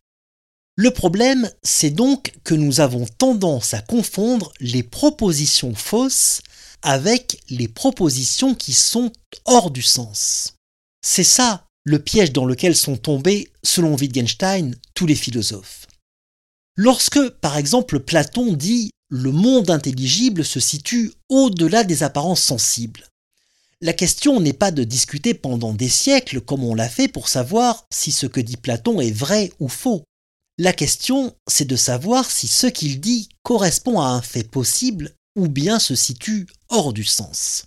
Le 0.76 0.90
problème, 0.90 1.50
c'est 1.62 1.90
donc 1.90 2.32
que 2.44 2.54
nous 2.54 2.80
avons 2.80 3.06
tendance 3.18 3.74
à 3.74 3.82
confondre 3.82 4.52
les 4.60 4.82
propositions 4.82 5.74
fausses 5.74 6.40
avec 6.80 7.40
les 7.50 7.68
propositions 7.68 8.54
qui 8.54 8.72
sont 8.72 9.12
hors 9.44 9.70
du 9.70 9.82
sens. 9.82 10.54
C'est 11.04 11.24
ça 11.24 11.66
le 11.84 11.98
piège 11.98 12.32
dans 12.32 12.44
lequel 12.44 12.76
sont 12.76 12.96
tombés, 12.96 13.50
selon 13.64 13.96
Wittgenstein, 13.96 14.76
tous 14.94 15.06
les 15.06 15.16
philosophes. 15.16 15.86
Lorsque, 16.76 17.28
par 17.40 17.56
exemple, 17.56 18.00
Platon 18.00 18.52
dit 18.52 18.90
le 19.08 19.32
monde 19.32 19.68
intelligible 19.68 20.44
se 20.44 20.60
situe 20.60 21.12
au-delà 21.28 21.84
des 21.84 22.02
apparences 22.02 22.40
sensibles, 22.40 23.04
la 23.82 23.92
question 23.92 24.38
n'est 24.38 24.52
pas 24.52 24.70
de 24.70 24.84
discuter 24.84 25.34
pendant 25.34 25.74
des 25.74 25.88
siècles 25.88 26.40
comme 26.40 26.62
on 26.62 26.76
l'a 26.76 26.88
fait 26.88 27.08
pour 27.08 27.28
savoir 27.28 27.84
si 27.92 28.12
ce 28.12 28.26
que 28.26 28.40
dit 28.40 28.56
Platon 28.56 29.00
est 29.00 29.10
vrai 29.10 29.50
ou 29.58 29.68
faux. 29.68 30.04
La 30.58 30.72
question, 30.72 31.34
c'est 31.48 31.64
de 31.64 31.76
savoir 31.76 32.30
si 32.30 32.46
ce 32.46 32.66
qu'il 32.66 33.00
dit 33.00 33.28
correspond 33.42 34.00
à 34.00 34.06
un 34.06 34.22
fait 34.22 34.48
possible 34.48 35.16
ou 35.34 35.48
bien 35.48 35.78
se 35.78 35.94
situe 35.94 36.46
hors 36.68 36.92
du 36.92 37.04
sens. 37.04 37.66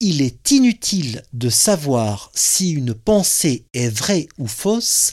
Il 0.00 0.20
est 0.20 0.50
inutile 0.50 1.22
de 1.32 1.48
savoir 1.48 2.30
si 2.34 2.72
une 2.72 2.94
pensée 2.94 3.66
est 3.72 3.88
vraie 3.88 4.28
ou 4.36 4.46
fausse 4.46 5.12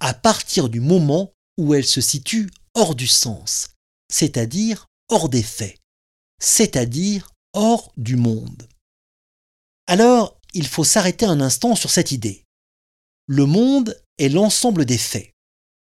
à 0.00 0.14
partir 0.14 0.68
du 0.68 0.80
moment 0.80 1.32
où 1.58 1.74
elle 1.74 1.86
se 1.86 2.00
situe 2.00 2.50
hors 2.74 2.94
du 2.94 3.06
sens, 3.06 3.68
c'est-à-dire 4.10 4.86
hors 5.08 5.28
des 5.28 5.42
faits, 5.42 5.78
c'est-à-dire 6.40 7.30
hors 7.52 7.92
du 7.96 8.16
monde. 8.16 8.66
Alors, 9.86 10.40
il 10.54 10.66
faut 10.66 10.84
s'arrêter 10.84 11.26
un 11.26 11.40
instant 11.40 11.76
sur 11.76 11.90
cette 11.90 12.10
idée. 12.10 12.44
Le 13.26 13.46
monde 13.46 14.02
est 14.18 14.28
l'ensemble 14.28 14.84
des 14.84 14.98
faits. 14.98 15.32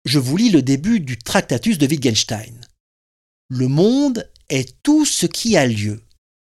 Je 0.05 0.19
vous 0.19 0.37
lis 0.37 0.51
le 0.51 0.63
début 0.63 0.99
du 0.99 1.17
Tractatus 1.17 1.79
de 1.79 1.87
Wittgenstein. 1.87 2.61
Le 3.49 3.69
monde 3.69 4.29
est 4.49 4.83
tout 4.83 5.05
ce 5.05 5.27
qui 5.27 5.57
a 5.57 5.67
lieu. 5.67 6.03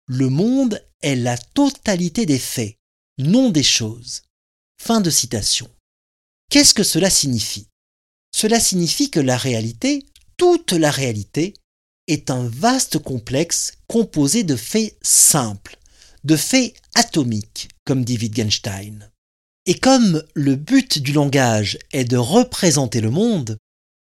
Le 0.08 0.30
monde 0.30 0.84
est 1.02 1.16
la 1.16 1.38
totalité 1.38 2.26
des 2.26 2.40
faits, 2.40 2.78
non 3.20 3.52
des 3.52 3.64
choses. 3.64 4.24
Fin 4.82 5.00
de 5.00 5.12
citation. 5.12 5.70
Qu'est-ce 6.50 6.74
que 6.74 6.84
cela 6.84 7.10
signifie? 7.10 7.68
Cela 8.34 8.60
signifie 8.60 9.12
que 9.12 9.20
la 9.20 9.38
réalité, 9.38 10.06
toute 10.38 10.74
la 10.74 10.92
réalité, 10.92 11.54
est 12.08 12.30
un 12.30 12.48
vaste 12.48 12.98
complexe 13.00 13.74
composé 13.88 14.44
de 14.44 14.56
faits 14.56 14.98
simples, 15.02 15.78
de 16.24 16.36
faits 16.36 16.76
atomiques, 16.96 17.70
comme 17.86 18.04
dit 18.04 18.18
Wittgenstein. 18.18 19.12
Et 19.66 19.74
comme 19.74 20.24
le 20.36 20.56
but 20.56 21.00
du 21.00 21.12
langage 21.12 21.80
est 21.92 22.06
de 22.06 22.18
représenter 22.18 23.02
le 23.02 23.10
monde, 23.10 23.58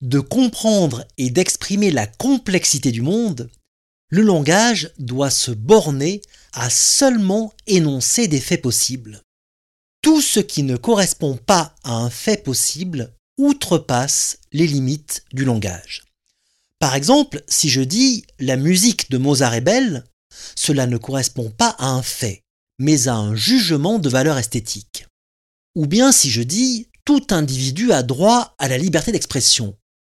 de 0.01 0.19
comprendre 0.19 1.05
et 1.17 1.31
d'exprimer 1.31 1.91
la 1.91 2.07
complexité 2.07 2.91
du 2.91 3.03
monde, 3.03 3.49
le 4.11 4.23
langage 4.23 4.91
doit 4.99 5.31
se 5.31 5.51
borner 5.51 6.21
à 6.53 6.71
seulement 6.71 7.53
énoncer 7.67 8.29
des 8.29 8.41
faits 8.41 8.63
possibles. 8.63 9.23
Tout 10.03 10.21
ce 10.21 10.41
qui 10.41 10.63
ne 10.63 10.77
correspond 10.77 11.37
pas 11.37 11.75
à 11.85 11.95
un 11.95 12.11
fait 12.11 12.43
possible 12.43 13.13
outrepasse 13.39 14.39
les 14.53 14.67
limites 14.67 15.25
du 15.33 15.45
langage. 15.45 16.05
Par 16.79 16.95
exemple, 16.95 17.43
si 17.49 17.69
je 17.69 17.81
dis 17.81 18.25
la 18.39 18.57
musique 18.57 19.11
de 19.11 19.19
Mozart 19.19 19.55
est 19.55 19.61
belle, 19.61 20.05
cela 20.55 20.87
ne 20.87 20.99
correspond 20.99 21.51
pas 21.51 21.75
à 21.79 21.87
un 21.87 22.03
fait, 22.03 22.43
mais 22.79 23.09
à 23.09 23.15
un 23.15 23.35
jugement 23.35 23.99
de 23.99 24.09
valeur 24.09 24.37
esthétique. 24.37 25.07
Ou 25.75 25.87
bien 25.87 26.13
si 26.13 26.31
je 26.31 26.43
dis 26.43 26.89
tout 27.05 27.27
individu 27.31 27.93
a 27.93 28.03
droit 28.03 28.55
à 28.59 28.69
la 28.69 28.79
liberté 28.79 29.13
d'expression, 29.13 29.77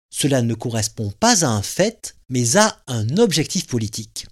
cela 0.09 0.41
ne 0.41 0.53
correspond 0.53 1.11
pas 1.11 1.45
à 1.45 1.49
un 1.49 1.61
fait, 1.61 2.15
mais 2.29 2.57
à 2.57 2.81
un 2.87 3.17
objectif 3.17 3.67
politique. 3.67 4.27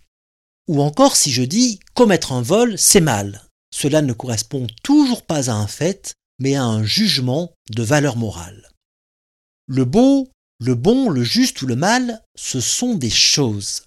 Ou 0.68 0.82
encore 0.82 1.16
si 1.16 1.32
je 1.32 1.44
dis 1.44 1.80
commettre 1.94 2.32
un 2.32 2.42
vol, 2.42 2.78
c'est 2.78 3.02
mal, 3.02 3.44
cela 3.74 4.02
ne 4.02 4.14
correspond 4.14 4.68
toujours 4.84 5.24
pas 5.24 5.50
à 5.50 5.54
un 5.54 5.68
fait, 5.68 6.14
mais 6.40 6.56
à 6.56 6.64
un 6.64 6.84
jugement 6.84 7.54
de 7.70 7.84
valeur 7.84 8.18
morale. 8.18 8.70
Le 9.68 9.86
beau, 9.86 10.30
le 10.60 10.76
bon, 10.76 11.10
le 11.10 11.24
juste 11.24 11.62
ou 11.62 11.68
le 11.68 11.76
mal, 11.76 12.22
ce 12.36 12.60
sont 12.60 12.96
des 12.96 13.10
choses 13.10 13.84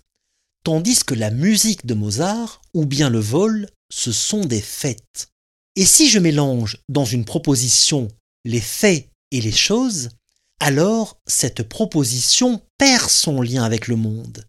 tandis 0.67 1.05
que 1.05 1.15
la 1.15 1.31
musique 1.31 1.87
de 1.87 1.95
Mozart 1.95 2.61
ou 2.75 2.87
bien 2.87 3.09
le 3.09 3.21
vol, 3.21 3.69
ce 3.89 4.11
sont 4.11 4.45
des 4.45 4.61
faits. 4.61 5.29
Et 5.77 5.85
si 5.85 6.09
je 6.09 6.19
mélange 6.19 6.79
dans 6.89 7.05
une 7.05 7.25
proposition 7.25 8.09
les 8.45 8.61
faits 8.61 9.09
et 9.31 9.41
les 9.41 9.53
choses, 9.53 10.11
alors 10.61 11.19
cette 11.27 11.63
proposition 11.63 12.63
perd 12.79 13.11
son 13.11 13.43
lien 13.43 13.63
avec 13.63 13.89
le 13.89 13.97
monde, 13.97 14.47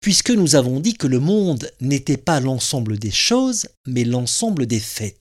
puisque 0.00 0.30
nous 0.30 0.54
avons 0.54 0.80
dit 0.80 0.94
que 0.94 1.06
le 1.06 1.18
monde 1.18 1.70
n'était 1.80 2.16
pas 2.16 2.40
l'ensemble 2.40 2.98
des 2.98 3.10
choses, 3.10 3.66
mais 3.86 4.04
l'ensemble 4.04 4.66
des 4.66 4.80
faits. 4.80 5.18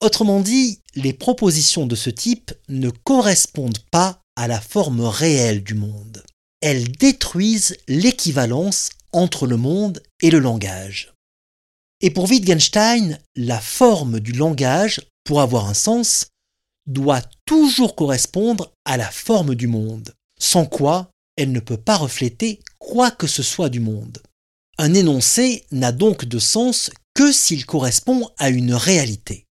Autrement 0.00 0.40
dit, 0.40 0.80
les 0.94 1.12
propositions 1.12 1.86
de 1.86 1.96
ce 1.96 2.10
type 2.10 2.52
ne 2.68 2.90
correspondent 2.90 3.84
pas 3.90 4.20
à 4.36 4.46
la 4.46 4.60
forme 4.60 5.00
réelle 5.00 5.64
du 5.64 5.74
monde 5.74 6.22
elles 6.60 6.90
détruisent 6.90 7.76
l'équivalence 7.86 8.90
entre 9.12 9.46
le 9.46 9.56
monde 9.56 10.02
et 10.20 10.30
le 10.30 10.38
langage. 10.38 11.12
Et 12.00 12.10
pour 12.10 12.28
Wittgenstein, 12.28 13.18
la 13.36 13.60
forme 13.60 14.20
du 14.20 14.32
langage, 14.32 15.00
pour 15.24 15.40
avoir 15.40 15.68
un 15.68 15.74
sens, 15.74 16.26
doit 16.86 17.22
toujours 17.46 17.96
correspondre 17.96 18.72
à 18.84 18.96
la 18.96 19.10
forme 19.10 19.54
du 19.54 19.66
monde, 19.66 20.14
sans 20.38 20.66
quoi 20.66 21.10
elle 21.36 21.52
ne 21.52 21.60
peut 21.60 21.76
pas 21.76 21.96
refléter 21.96 22.60
quoi 22.78 23.10
que 23.10 23.26
ce 23.26 23.42
soit 23.42 23.68
du 23.68 23.80
monde. 23.80 24.22
Un 24.78 24.94
énoncé 24.94 25.64
n'a 25.70 25.92
donc 25.92 26.24
de 26.24 26.38
sens 26.38 26.90
que 27.14 27.32
s'il 27.32 27.66
correspond 27.66 28.30
à 28.38 28.50
une 28.50 28.74
réalité. 28.74 29.46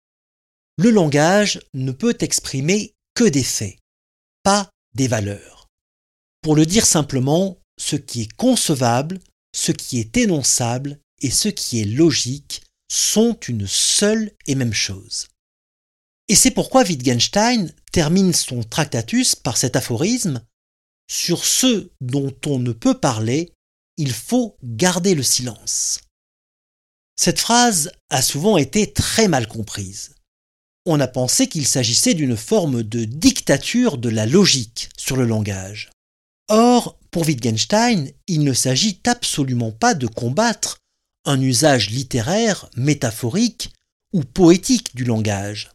Le 0.77 0.89
langage 0.89 1.59
ne 1.73 1.91
peut 1.91 2.17
exprimer 2.19 2.93
que 3.13 3.23
des 3.23 3.43
faits, 3.43 3.77
pas 4.43 4.69
des 4.95 5.07
valeurs. 5.07 5.67
Pour 6.41 6.55
le 6.55 6.65
dire 6.65 6.85
simplement, 6.85 7.57
ce 7.79 7.95
qui 7.95 8.21
est 8.21 8.33
concevable, 8.33 9.19
ce 9.55 9.71
qui 9.71 9.99
est 9.99 10.17
énonçable 10.17 10.99
et 11.21 11.31
ce 11.31 11.49
qui 11.49 11.81
est 11.81 11.85
logique 11.85 12.63
sont 12.91 13.37
une 13.47 13.67
seule 13.67 14.31
et 14.47 14.55
même 14.55 14.73
chose. 14.73 15.27
Et 16.27 16.35
c'est 16.35 16.51
pourquoi 16.51 16.83
Wittgenstein 16.83 17.71
termine 17.91 18.33
son 18.33 18.63
Tractatus 18.63 19.35
par 19.35 19.57
cet 19.57 19.75
aphorisme 19.75 20.41
Sur 21.09 21.45
ceux 21.45 21.91
dont 22.01 22.33
on 22.45 22.59
ne 22.59 22.71
peut 22.71 22.99
parler, 22.99 23.53
il 23.97 24.13
faut 24.13 24.57
garder 24.63 25.15
le 25.15 25.23
silence. 25.23 26.01
Cette 27.15 27.39
phrase 27.39 27.91
a 28.09 28.21
souvent 28.21 28.57
été 28.57 28.91
très 28.91 29.27
mal 29.27 29.47
comprise. 29.47 30.15
On 30.85 30.99
a 30.99 31.07
pensé 31.07 31.47
qu'il 31.47 31.67
s'agissait 31.67 32.15
d'une 32.15 32.37
forme 32.37 32.81
de 32.81 33.05
dictature 33.05 33.97
de 33.97 34.09
la 34.09 34.25
logique 34.25 34.89
sur 34.97 35.15
le 35.15 35.25
langage. 35.25 35.91
Or, 36.49 36.97
pour 37.11 37.27
Wittgenstein, 37.27 38.11
il 38.27 38.43
ne 38.43 38.53
s'agit 38.53 38.99
absolument 39.05 39.71
pas 39.71 39.93
de 39.93 40.07
combattre 40.07 40.80
un 41.25 41.39
usage 41.41 41.89
littéraire, 41.89 42.69
métaphorique 42.75 43.71
ou 44.13 44.23
poétique 44.23 44.95
du 44.95 45.03
langage. 45.03 45.71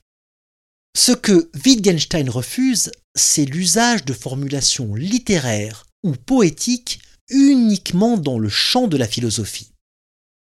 Ce 0.97 1.13
que 1.13 1.51
Wittgenstein 1.65 2.31
refuse, 2.31 2.91
c'est 3.15 3.45
l'usage 3.45 4.05
de 4.05 4.13
formulations 4.13 4.95
littéraires 4.95 5.87
ou 6.03 6.13
poétiques 6.13 7.01
uniquement 7.29 8.17
dans 8.17 8.39
le 8.39 8.49
champ 8.49 8.89
de 8.89 8.97
la 8.97 9.07
philosophie. 9.07 9.73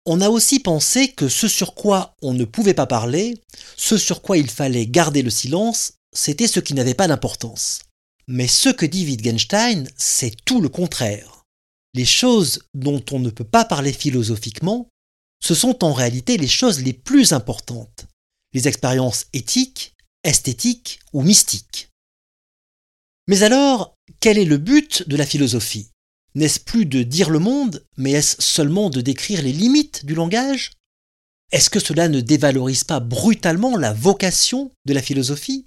On 0.05 0.21
a 0.21 0.29
aussi 0.29 0.59
pensé 0.59 1.07
que 1.09 1.29
ce 1.29 1.47
sur 1.47 1.75
quoi 1.75 2.15
on 2.21 2.33
ne 2.33 2.45
pouvait 2.45 2.73
pas 2.73 2.87
parler, 2.87 3.41
ce 3.77 3.97
sur 3.97 4.21
quoi 4.21 4.37
il 4.37 4.49
fallait 4.49 4.85
garder 4.85 5.21
le 5.21 5.29
silence, 5.29 5.93
c'était 6.13 6.47
ce 6.47 6.59
qui 6.59 6.73
n'avait 6.73 6.93
pas 6.93 7.07
d'importance. 7.07 7.83
Mais 8.27 8.47
ce 8.47 8.69
que 8.69 8.85
dit 8.85 9.05
Wittgenstein, 9.05 9.87
c'est 9.97 10.35
tout 10.45 10.61
le 10.61 10.69
contraire. 10.69 11.43
Les 11.93 12.05
choses 12.05 12.59
dont 12.73 13.03
on 13.11 13.19
ne 13.19 13.29
peut 13.29 13.43
pas 13.43 13.65
parler 13.65 13.93
philosophiquement, 13.93 14.87
ce 15.43 15.55
sont 15.55 15.83
en 15.83 15.91
réalité 15.91 16.37
les 16.37 16.47
choses 16.47 16.81
les 16.81 16.93
plus 16.93 17.33
importantes, 17.33 18.05
les 18.53 18.69
expériences 18.69 19.25
éthiques, 19.33 19.93
esthétiques 20.23 21.01
ou 21.11 21.21
mystiques. 21.21 21.89
Mais 23.27 23.43
alors, 23.43 23.93
quel 24.21 24.37
est 24.37 24.45
le 24.45 24.57
but 24.57 25.07
de 25.07 25.17
la 25.17 25.25
philosophie? 25.25 25.89
N'est-ce 26.35 26.61
plus 26.61 26.85
de 26.85 27.03
dire 27.03 27.29
le 27.29 27.39
monde, 27.39 27.85
mais 27.97 28.11
est-ce 28.11 28.41
seulement 28.41 28.89
de 28.89 29.01
décrire 29.01 29.41
les 29.41 29.51
limites 29.51 30.05
du 30.05 30.15
langage? 30.15 30.71
Est-ce 31.51 31.69
que 31.69 31.81
cela 31.81 32.07
ne 32.07 32.21
dévalorise 32.21 32.85
pas 32.85 33.01
brutalement 33.01 33.75
la 33.75 33.91
vocation 33.91 34.71
de 34.85 34.93
la 34.93 35.01
philosophie? 35.01 35.65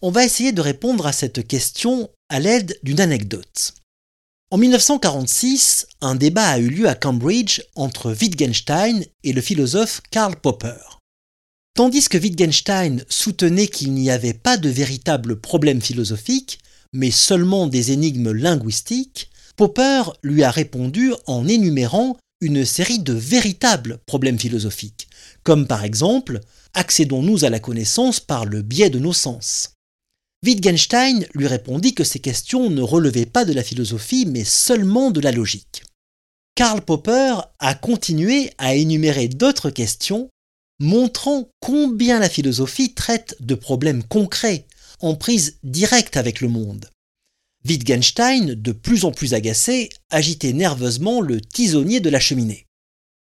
On 0.00 0.12
va 0.12 0.24
essayer 0.24 0.52
de 0.52 0.60
répondre 0.60 1.06
à 1.06 1.12
cette 1.12 1.46
question 1.46 2.08
à 2.28 2.38
l'aide 2.38 2.78
d'une 2.84 3.00
anecdote. 3.00 3.74
En 4.54 4.56
1946, 4.56 5.88
un 6.00 6.14
débat 6.14 6.46
a 6.46 6.60
eu 6.60 6.68
lieu 6.68 6.88
à 6.88 6.94
Cambridge 6.94 7.60
entre 7.74 8.12
Wittgenstein 8.12 9.04
et 9.24 9.32
le 9.32 9.40
philosophe 9.40 10.00
Karl 10.12 10.36
Popper. 10.36 10.78
Tandis 11.74 12.08
que 12.08 12.18
Wittgenstein 12.18 13.02
soutenait 13.08 13.66
qu'il 13.66 13.92
n'y 13.94 14.12
avait 14.12 14.32
pas 14.32 14.56
de 14.56 14.68
véritable 14.68 15.40
problème 15.40 15.82
philosophique, 15.82 16.60
mais 16.92 17.10
seulement 17.10 17.66
des 17.66 17.90
énigmes 17.90 18.30
linguistiques, 18.30 19.28
Popper 19.56 20.02
lui 20.22 20.44
a 20.44 20.52
répondu 20.52 21.12
en 21.26 21.48
énumérant 21.48 22.16
une 22.40 22.64
série 22.64 23.00
de 23.00 23.12
véritables 23.12 23.98
problèmes 24.06 24.38
philosophiques, 24.38 25.08
comme 25.42 25.66
par 25.66 25.82
exemple 25.82 26.38
accédons-nous 26.74 27.44
à 27.44 27.50
la 27.50 27.58
connaissance 27.58 28.20
par 28.20 28.44
le 28.44 28.62
biais 28.62 28.88
de 28.88 29.00
nos 29.00 29.12
sens 29.12 29.73
Wittgenstein 30.44 31.26
lui 31.34 31.46
répondit 31.46 31.94
que 31.94 32.04
ces 32.04 32.18
questions 32.18 32.68
ne 32.68 32.82
relevaient 32.82 33.24
pas 33.24 33.44
de 33.44 33.52
la 33.54 33.62
philosophie 33.62 34.26
mais 34.26 34.44
seulement 34.44 35.10
de 35.10 35.20
la 35.20 35.32
logique. 35.32 35.82
Karl 36.54 36.82
Popper 36.82 37.36
a 37.58 37.74
continué 37.74 38.52
à 38.58 38.74
énumérer 38.74 39.28
d'autres 39.28 39.70
questions 39.70 40.28
montrant 40.80 41.48
combien 41.60 42.18
la 42.18 42.28
philosophie 42.28 42.92
traite 42.92 43.36
de 43.40 43.54
problèmes 43.54 44.04
concrets, 44.04 44.66
en 45.00 45.14
prise 45.14 45.56
directe 45.62 46.16
avec 46.16 46.40
le 46.40 46.48
monde. 46.48 46.90
Wittgenstein, 47.66 48.54
de 48.54 48.72
plus 48.72 49.04
en 49.04 49.12
plus 49.12 49.32
agacé, 49.32 49.88
agitait 50.10 50.52
nerveusement 50.52 51.20
le 51.20 51.40
tisonnier 51.40 52.00
de 52.00 52.10
la 52.10 52.20
cheminée. 52.20 52.66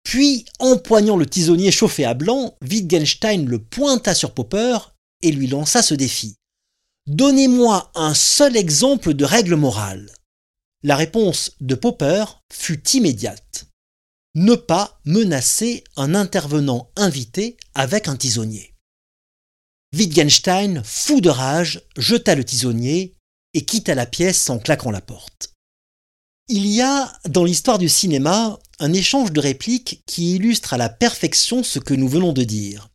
Puis, 0.02 0.46
empoignant 0.58 1.16
le 1.16 1.26
tisonnier 1.26 1.70
chauffé 1.70 2.04
à 2.04 2.14
blanc, 2.14 2.56
Wittgenstein 2.62 3.46
le 3.46 3.58
pointa 3.58 4.14
sur 4.14 4.32
Popper 4.32 4.78
et 5.22 5.30
lui 5.30 5.46
lança 5.46 5.82
ce 5.82 5.94
défi. 5.94 6.36
Donnez-moi 7.08 7.90
un 7.96 8.14
seul 8.14 8.56
exemple 8.56 9.14
de 9.14 9.24
règle 9.24 9.56
morale. 9.56 10.08
La 10.84 10.94
réponse 10.94 11.52
de 11.60 11.74
Popper 11.74 12.24
fut 12.52 12.88
immédiate. 12.90 13.66
Ne 14.36 14.54
pas 14.54 15.00
menacer 15.04 15.82
un 15.96 16.14
intervenant 16.14 16.90
invité 16.94 17.56
avec 17.74 18.06
un 18.06 18.16
tisonnier. 18.16 18.72
Wittgenstein, 19.96 20.82
fou 20.84 21.20
de 21.20 21.28
rage, 21.28 21.82
jeta 21.98 22.36
le 22.36 22.44
tisonnier 22.44 23.14
et 23.52 23.64
quitta 23.64 23.96
la 23.96 24.06
pièce 24.06 24.48
en 24.48 24.60
claquant 24.60 24.92
la 24.92 25.00
porte. 25.00 25.52
Il 26.48 26.66
y 26.66 26.82
a, 26.82 27.12
dans 27.28 27.44
l'histoire 27.44 27.78
du 27.78 27.88
cinéma, 27.88 28.60
un 28.78 28.92
échange 28.92 29.32
de 29.32 29.40
répliques 29.40 30.02
qui 30.06 30.36
illustre 30.36 30.74
à 30.74 30.78
la 30.78 30.88
perfection 30.88 31.64
ce 31.64 31.80
que 31.80 31.94
nous 31.94 32.08
venons 32.08 32.32
de 32.32 32.44
dire. 32.44 32.90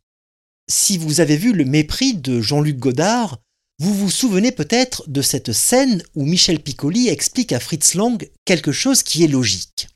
Si 0.70 0.96
vous 0.96 1.20
avez 1.20 1.36
vu 1.36 1.52
Le 1.52 1.64
mépris 1.64 2.14
de 2.14 2.40
Jean-Luc 2.40 2.78
Godard, 2.78 3.38
vous 3.80 3.94
vous 3.94 4.10
souvenez 4.10 4.50
peut-être 4.50 5.08
de 5.08 5.22
cette 5.22 5.52
scène 5.52 6.02
où 6.14 6.24
Michel 6.24 6.60
Piccoli 6.60 7.08
explique 7.08 7.52
à 7.52 7.60
Fritz 7.60 7.94
Lang 7.94 8.28
quelque 8.44 8.72
chose 8.72 9.02
qui 9.02 9.22
est 9.22 9.28
logique. 9.28 9.88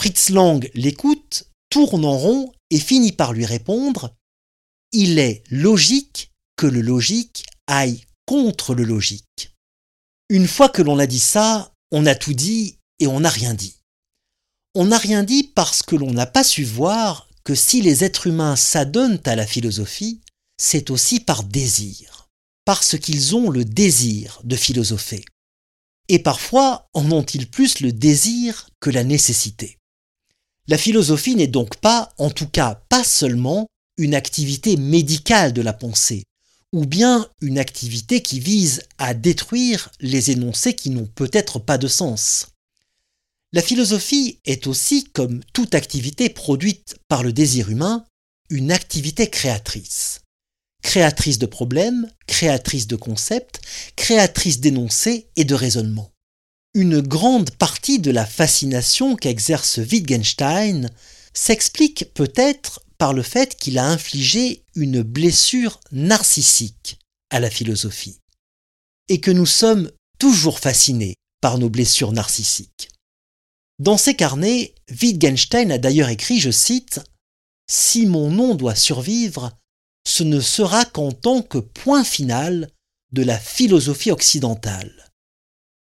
Fritz 0.00 0.30
Lang 0.30 0.70
l'écoute, 0.74 1.44
tourne 1.70 2.04
en 2.04 2.16
rond 2.16 2.52
et 2.70 2.78
finit 2.78 3.12
par 3.12 3.32
lui 3.32 3.46
répondre 3.46 4.14
Il 4.92 5.18
est 5.18 5.42
logique 5.50 6.30
que 6.56 6.66
le 6.66 6.80
logique 6.80 7.46
aille 7.66 8.04
contre 8.26 8.74
le 8.74 8.84
logique. 8.84 9.56
Une 10.28 10.46
fois 10.46 10.68
que 10.68 10.82
l'on 10.82 10.98
a 10.98 11.06
dit 11.06 11.20
ça, 11.20 11.72
on 11.90 12.06
a 12.06 12.14
tout 12.14 12.34
dit 12.34 12.78
et 13.00 13.06
on 13.06 13.20
n'a 13.20 13.30
rien 13.30 13.54
dit. 13.54 13.76
On 14.74 14.86
n'a 14.86 14.98
rien 14.98 15.24
dit 15.24 15.42
parce 15.42 15.82
que 15.82 15.96
l'on 15.96 16.12
n'a 16.12 16.26
pas 16.26 16.44
su 16.44 16.62
voir 16.62 17.28
que 17.42 17.56
si 17.56 17.82
les 17.82 18.04
êtres 18.04 18.28
humains 18.28 18.54
s'adonnent 18.54 19.20
à 19.24 19.34
la 19.34 19.46
philosophie, 19.46 20.20
c'est 20.56 20.90
aussi 20.90 21.18
par 21.18 21.42
désir, 21.42 22.29
parce 22.64 22.98
qu'ils 22.98 23.34
ont 23.36 23.50
le 23.50 23.64
désir 23.64 24.40
de 24.44 24.56
philosopher. 24.56 25.24
Et 26.08 26.18
parfois 26.18 26.88
en 26.94 27.10
ont-ils 27.12 27.48
plus 27.48 27.80
le 27.80 27.92
désir 27.92 28.68
que 28.80 28.90
la 28.90 29.04
nécessité. 29.04 29.78
La 30.66 30.78
philosophie 30.78 31.34
n'est 31.34 31.46
donc 31.46 31.76
pas, 31.76 32.12
en 32.18 32.30
tout 32.30 32.48
cas 32.48 32.82
pas 32.88 33.04
seulement, 33.04 33.66
une 33.96 34.14
activité 34.14 34.76
médicale 34.76 35.52
de 35.52 35.62
la 35.62 35.72
pensée, 35.72 36.24
ou 36.72 36.86
bien 36.86 37.28
une 37.40 37.58
activité 37.58 38.22
qui 38.22 38.40
vise 38.40 38.82
à 38.98 39.14
détruire 39.14 39.90
les 40.00 40.30
énoncés 40.30 40.74
qui 40.74 40.90
n'ont 40.90 41.06
peut-être 41.06 41.58
pas 41.58 41.78
de 41.78 41.88
sens. 41.88 42.48
La 43.52 43.62
philosophie 43.62 44.38
est 44.44 44.68
aussi, 44.68 45.04
comme 45.04 45.42
toute 45.52 45.74
activité 45.74 46.28
produite 46.28 46.96
par 47.08 47.24
le 47.24 47.32
désir 47.32 47.68
humain, 47.68 48.04
une 48.48 48.70
activité 48.70 49.28
créatrice. 49.28 50.20
Créatrice 50.82 51.38
de 51.38 51.46
problèmes, 51.46 52.10
créatrice 52.26 52.86
de 52.86 52.96
concepts, 52.96 53.60
créatrice 53.96 54.60
d'énoncés 54.60 55.28
et 55.36 55.44
de 55.44 55.54
raisonnements. 55.54 56.10
Une 56.74 57.00
grande 57.00 57.50
partie 57.50 57.98
de 57.98 58.10
la 58.10 58.24
fascination 58.24 59.16
qu'exerce 59.16 59.78
Wittgenstein 59.78 60.90
s'explique 61.34 62.12
peut-être 62.14 62.80
par 62.98 63.12
le 63.12 63.22
fait 63.22 63.56
qu'il 63.56 63.78
a 63.78 63.86
infligé 63.86 64.62
une 64.74 65.02
blessure 65.02 65.80
narcissique 65.90 66.98
à 67.30 67.40
la 67.40 67.50
philosophie, 67.50 68.18
et 69.08 69.20
que 69.20 69.30
nous 69.30 69.46
sommes 69.46 69.90
toujours 70.18 70.58
fascinés 70.58 71.14
par 71.40 71.58
nos 71.58 71.70
blessures 71.70 72.12
narcissiques. 72.12 72.88
Dans 73.78 73.96
ses 73.96 74.14
carnets, 74.14 74.74
Wittgenstein 75.00 75.72
a 75.72 75.78
d'ailleurs 75.78 76.10
écrit, 76.10 76.38
je 76.38 76.50
cite, 76.50 77.00
Si 77.70 78.04
mon 78.04 78.30
nom 78.30 78.54
doit 78.54 78.74
survivre, 78.74 79.50
ce 80.06 80.22
ne 80.22 80.40
sera 80.40 80.84
qu'en 80.84 81.12
tant 81.12 81.42
que 81.42 81.58
point 81.58 82.04
final 82.04 82.70
de 83.12 83.22
la 83.22 83.38
philosophie 83.38 84.10
occidentale, 84.10 85.10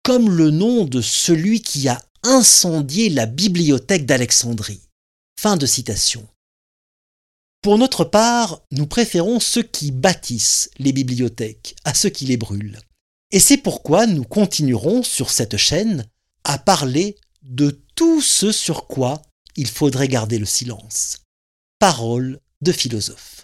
comme 0.02 0.30
le 0.30 0.50
nom 0.50 0.84
de 0.84 1.00
celui 1.00 1.62
qui 1.62 1.88
a 1.88 2.00
incendié 2.22 3.08
la 3.08 3.26
bibliothèque 3.26 4.06
d'Alexandrie. 4.06 4.82
Fin 5.40 5.56
de 5.56 5.66
citation. 5.66 6.26
Pour 7.62 7.78
notre 7.78 8.04
part, 8.04 8.62
nous 8.72 8.86
préférons 8.86 9.40
ceux 9.40 9.62
qui 9.62 9.92
bâtissent 9.92 10.70
les 10.78 10.92
bibliothèques 10.92 11.76
à 11.84 11.94
ceux 11.94 12.10
qui 12.10 12.26
les 12.26 12.36
brûlent. 12.36 12.80
Et 13.30 13.40
c'est 13.40 13.56
pourquoi 13.56 14.06
nous 14.06 14.24
continuerons 14.24 15.02
sur 15.02 15.30
cette 15.30 15.56
chaîne 15.56 16.06
à 16.44 16.58
parler 16.58 17.16
de 17.42 17.82
tout 17.94 18.20
ce 18.20 18.52
sur 18.52 18.86
quoi 18.86 19.22
il 19.56 19.68
faudrait 19.68 20.08
garder 20.08 20.38
le 20.38 20.46
silence. 20.46 21.18
Parole 21.78 22.40
de 22.60 22.72
philosophe. 22.72 23.41